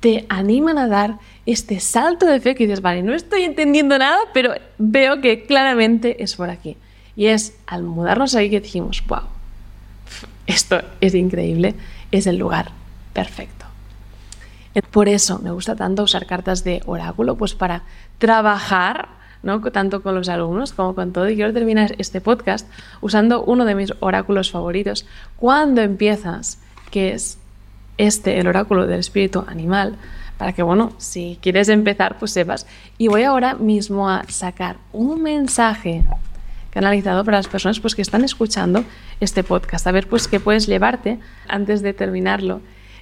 te 0.00 0.26
animan 0.28 0.76
a 0.76 0.88
dar 0.88 1.20
este 1.46 1.78
salto 1.78 2.26
de 2.26 2.40
fe 2.40 2.56
que 2.56 2.66
dices, 2.66 2.82
vale, 2.82 3.04
no 3.04 3.14
estoy 3.14 3.42
entendiendo 3.42 3.96
nada, 3.96 4.18
pero 4.34 4.54
veo 4.76 5.20
que 5.20 5.44
claramente 5.46 6.24
es 6.24 6.34
por 6.34 6.50
aquí. 6.50 6.76
Y 7.14 7.26
es 7.26 7.56
al 7.68 7.84
mudarnos 7.84 8.34
ahí 8.34 8.50
que 8.50 8.60
dijimos, 8.60 9.04
wow, 9.06 9.20
esto 10.48 10.82
es 11.00 11.14
increíble, 11.14 11.76
es 12.10 12.26
el 12.26 12.38
lugar 12.38 12.72
perfecto. 13.12 13.66
Por 14.90 15.08
eso 15.08 15.38
me 15.38 15.52
gusta 15.52 15.76
tanto 15.76 16.02
usar 16.02 16.26
cartas 16.26 16.64
de 16.64 16.82
oráculo, 16.86 17.36
pues 17.36 17.54
para 17.54 17.84
trabajar 18.18 19.10
¿no? 19.44 19.60
tanto 19.60 20.02
con 20.02 20.16
los 20.16 20.28
alumnos 20.28 20.72
como 20.72 20.96
con 20.96 21.12
todo. 21.12 21.28
Y 21.28 21.36
quiero 21.36 21.52
terminar 21.52 21.94
este 21.98 22.20
podcast 22.20 22.68
usando 23.00 23.44
uno 23.44 23.64
de 23.64 23.76
mis 23.76 23.92
oráculos 24.00 24.50
favoritos. 24.50 25.06
Cuando 25.36 25.82
empiezas, 25.82 26.58
que 26.92 27.14
es 27.14 27.38
este, 27.98 28.38
el 28.38 28.46
oráculo 28.46 28.86
del 28.86 29.00
espíritu 29.00 29.44
animal, 29.48 29.96
para 30.38 30.52
que, 30.52 30.62
bueno, 30.62 30.92
si 30.98 31.38
quieres 31.42 31.68
empezar, 31.68 32.18
pues 32.18 32.30
sepas. 32.30 32.66
Y 32.98 33.08
voy 33.08 33.24
ahora 33.24 33.54
mismo 33.54 34.08
a 34.08 34.24
sacar 34.28 34.76
un 34.92 35.22
mensaje 35.22 36.04
canalizado 36.70 37.24
para 37.24 37.38
las 37.38 37.48
personas 37.48 37.80
pues, 37.80 37.94
que 37.94 38.02
están 38.02 38.24
escuchando 38.24 38.84
este 39.20 39.42
podcast, 39.44 39.86
a 39.86 39.92
ver 39.92 40.08
pues 40.08 40.26
qué 40.28 40.40
puedes 40.40 40.66
llevarte 40.66 41.18
antes 41.48 41.82
de 41.82 41.92
terminarlo. 41.92 42.60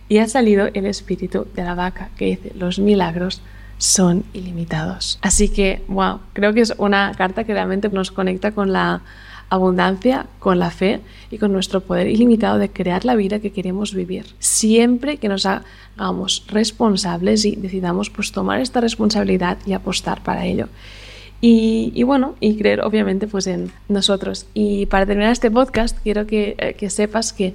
Y 0.09 0.19
ha 0.19 0.29
salido 0.29 0.69
el 0.75 0.87
espíritu 0.87 1.47
de 1.55 1.63
la 1.63 1.75
vaca 1.75 2.11
que 2.17 2.25
dice, 2.27 2.53
los 2.57 2.79
milagros 2.79 3.43
son 3.79 4.25
ilimitados. 4.33 5.19
Así 5.23 5.49
que, 5.49 5.83
wow, 5.89 6.21
creo 6.33 6.53
que 6.53 6.61
es 6.61 6.75
una 6.79 7.13
carta 7.17 7.45
que 7.45 7.55
realmente 7.55 7.89
nos 7.89 8.11
conecta 8.11 8.53
con 8.53 8.73
la 8.73 9.03
abundancia, 9.51 10.27
con 10.39 10.59
la 10.59 10.71
fe 10.71 11.01
y 11.31 11.39
con 11.39 11.53
nuestro 11.53 11.81
poder 11.81 12.09
ilimitado 12.09 12.59
de 12.59 12.71
crear 12.71 13.05
la 13.05 13.17
vida 13.17 13.41
que 13.41 13.53
queremos 13.53 13.95
vivir. 13.95 14.27
Siempre 14.39 15.19
que 15.19 15.29
nos 15.29 15.45
hagamos 15.45 16.45
responsables 16.49 17.45
y 17.45 17.57
decidamos 17.57 18.09
pues 18.11 18.33
tomar 18.33 18.61
esta 18.61 18.81
responsabilidad 18.81 19.59
y 19.67 19.73
apostar 19.73 20.23
para 20.23 20.47
ello. 20.47 20.69
Y, 21.43 22.03
bueno, 22.03 22.35
y 22.39 22.57
creer 22.57 22.83
obviamente 22.83 23.27
pues 23.27 23.47
en 23.47 23.73
nosotros. 23.89 24.47
Y 24.53 24.87
para 24.87 25.07
terminar 25.07 25.33
este 25.33 25.51
podcast, 25.51 25.99
quiero 26.03 26.27
que, 26.27 26.55
eh, 26.59 26.75
que 26.75 26.91
sepas 26.91 27.33
que 27.33 27.55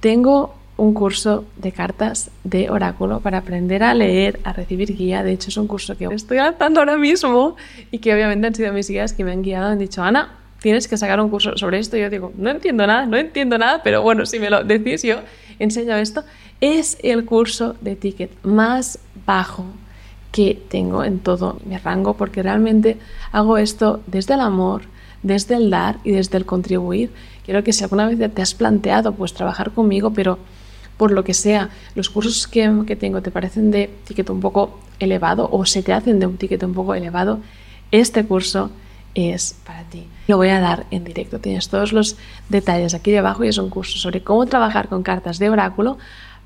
tengo 0.00 0.54
un 0.76 0.92
curso 0.92 1.46
de 1.56 1.72
cartas 1.72 2.30
de 2.44 2.68
oráculo 2.68 3.20
para 3.20 3.38
aprender 3.38 3.82
a 3.82 3.94
leer, 3.94 4.38
a 4.44 4.52
recibir 4.52 4.94
guía. 4.94 5.22
De 5.22 5.32
hecho, 5.32 5.48
es 5.48 5.56
un 5.56 5.66
curso 5.66 5.96
que 5.96 6.04
estoy 6.04 6.36
lanzando 6.36 6.80
ahora 6.80 6.98
mismo 6.98 7.56
y 7.90 7.98
que 7.98 8.12
obviamente 8.12 8.46
han 8.46 8.54
sido 8.54 8.72
mis 8.74 8.88
guías 8.90 9.14
que 9.14 9.24
me 9.24 9.32
han 9.32 9.42
guiado. 9.42 9.68
Han 9.68 9.78
dicho, 9.78 10.02
Ana, 10.02 10.34
tienes 10.66 10.88
que 10.88 10.96
sacar 10.96 11.20
un 11.20 11.30
curso 11.30 11.56
sobre 11.56 11.78
esto. 11.78 11.96
Yo 11.96 12.10
digo, 12.10 12.32
no 12.36 12.50
entiendo 12.50 12.84
nada, 12.88 13.06
no 13.06 13.16
entiendo 13.16 13.56
nada, 13.56 13.82
pero 13.84 14.02
bueno, 14.02 14.26
si 14.26 14.40
me 14.40 14.50
lo 14.50 14.64
decís, 14.64 15.04
yo 15.04 15.18
enseño 15.60 15.94
esto. 15.94 16.24
Es 16.60 16.98
el 17.04 17.24
curso 17.24 17.76
de 17.80 17.94
ticket 17.94 18.32
más 18.42 18.98
bajo 19.24 19.64
que 20.32 20.60
tengo 20.68 21.04
en 21.04 21.20
todo 21.20 21.60
mi 21.64 21.76
rango 21.76 22.14
porque 22.14 22.42
realmente 22.42 22.96
hago 23.30 23.58
esto 23.58 24.00
desde 24.08 24.34
el 24.34 24.40
amor, 24.40 24.82
desde 25.22 25.54
el 25.54 25.70
dar 25.70 25.98
y 26.02 26.10
desde 26.10 26.36
el 26.36 26.44
contribuir. 26.44 27.12
Quiero 27.44 27.62
que 27.62 27.72
si 27.72 27.84
alguna 27.84 28.08
vez 28.08 28.18
te 28.34 28.42
has 28.42 28.54
planteado 28.54 29.12
pues 29.12 29.34
trabajar 29.34 29.70
conmigo, 29.70 30.14
pero 30.14 30.36
por 30.96 31.12
lo 31.12 31.22
que 31.22 31.32
sea, 31.32 31.70
los 31.94 32.10
cursos 32.10 32.48
que, 32.48 32.96
tengo 32.98 33.22
te 33.22 33.30
parecen 33.30 33.70
de 33.70 33.88
ticket 34.04 34.30
un 34.30 34.40
poco 34.40 34.80
elevado 34.98 35.48
o 35.52 35.64
se 35.64 35.84
te 35.84 35.92
hacen 35.92 36.18
de 36.18 36.26
un 36.26 36.38
ticket 36.38 36.64
un 36.64 36.74
poco 36.74 36.96
elevado, 36.96 37.38
este 37.92 38.24
curso 38.24 38.72
es 39.16 39.56
para 39.66 39.82
ti. 39.84 40.06
Lo 40.28 40.36
voy 40.36 40.50
a 40.50 40.60
dar 40.60 40.86
en 40.90 41.02
directo. 41.02 41.40
Tienes 41.40 41.68
todos 41.68 41.92
los 41.92 42.16
detalles 42.48 42.94
aquí 42.94 43.10
debajo 43.10 43.42
y 43.42 43.48
es 43.48 43.58
un 43.58 43.70
curso 43.70 43.98
sobre 43.98 44.22
cómo 44.22 44.46
trabajar 44.46 44.88
con 44.88 45.02
cartas 45.02 45.38
de 45.38 45.50
oráculo 45.50 45.98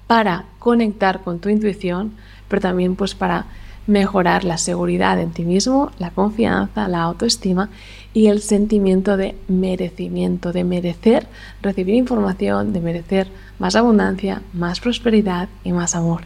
para 0.06 0.44
conectar 0.58 1.20
con 1.22 1.40
tu 1.40 1.48
intuición, 1.48 2.14
pero 2.48 2.62
también 2.62 2.96
pues 2.96 3.14
para 3.14 3.46
mejorar 3.86 4.44
la 4.44 4.56
seguridad 4.56 5.20
en 5.20 5.32
ti 5.32 5.44
mismo, 5.44 5.90
la 5.98 6.10
confianza, 6.10 6.86
la 6.86 7.02
autoestima 7.02 7.70
y 8.14 8.26
el 8.26 8.40
sentimiento 8.40 9.16
de 9.16 9.34
merecimiento, 9.48 10.52
de 10.52 10.62
merecer 10.62 11.26
recibir 11.62 11.96
información, 11.96 12.72
de 12.72 12.80
merecer 12.80 13.26
más 13.58 13.74
abundancia, 13.74 14.42
más 14.52 14.80
prosperidad 14.80 15.48
y 15.64 15.72
más 15.72 15.96
amor. 15.96 16.22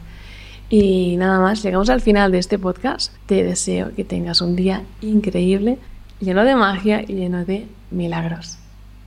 Y 0.68 1.16
nada 1.16 1.40
más, 1.40 1.62
llegamos 1.62 1.88
al 1.88 2.00
final 2.00 2.33
de 2.33 2.38
este 2.38 2.59
podcast. 2.59 3.12
Te 3.26 3.44
deseo 3.44 3.94
que 3.94 4.04
tengas 4.04 4.40
un 4.40 4.57
día 4.57 4.83
increíble, 5.00 5.78
lleno 6.20 6.44
de 6.44 6.55
magia 6.55 7.03
y 7.03 7.14
lleno 7.14 7.44
de 7.44 7.66
milagros. 7.90 8.59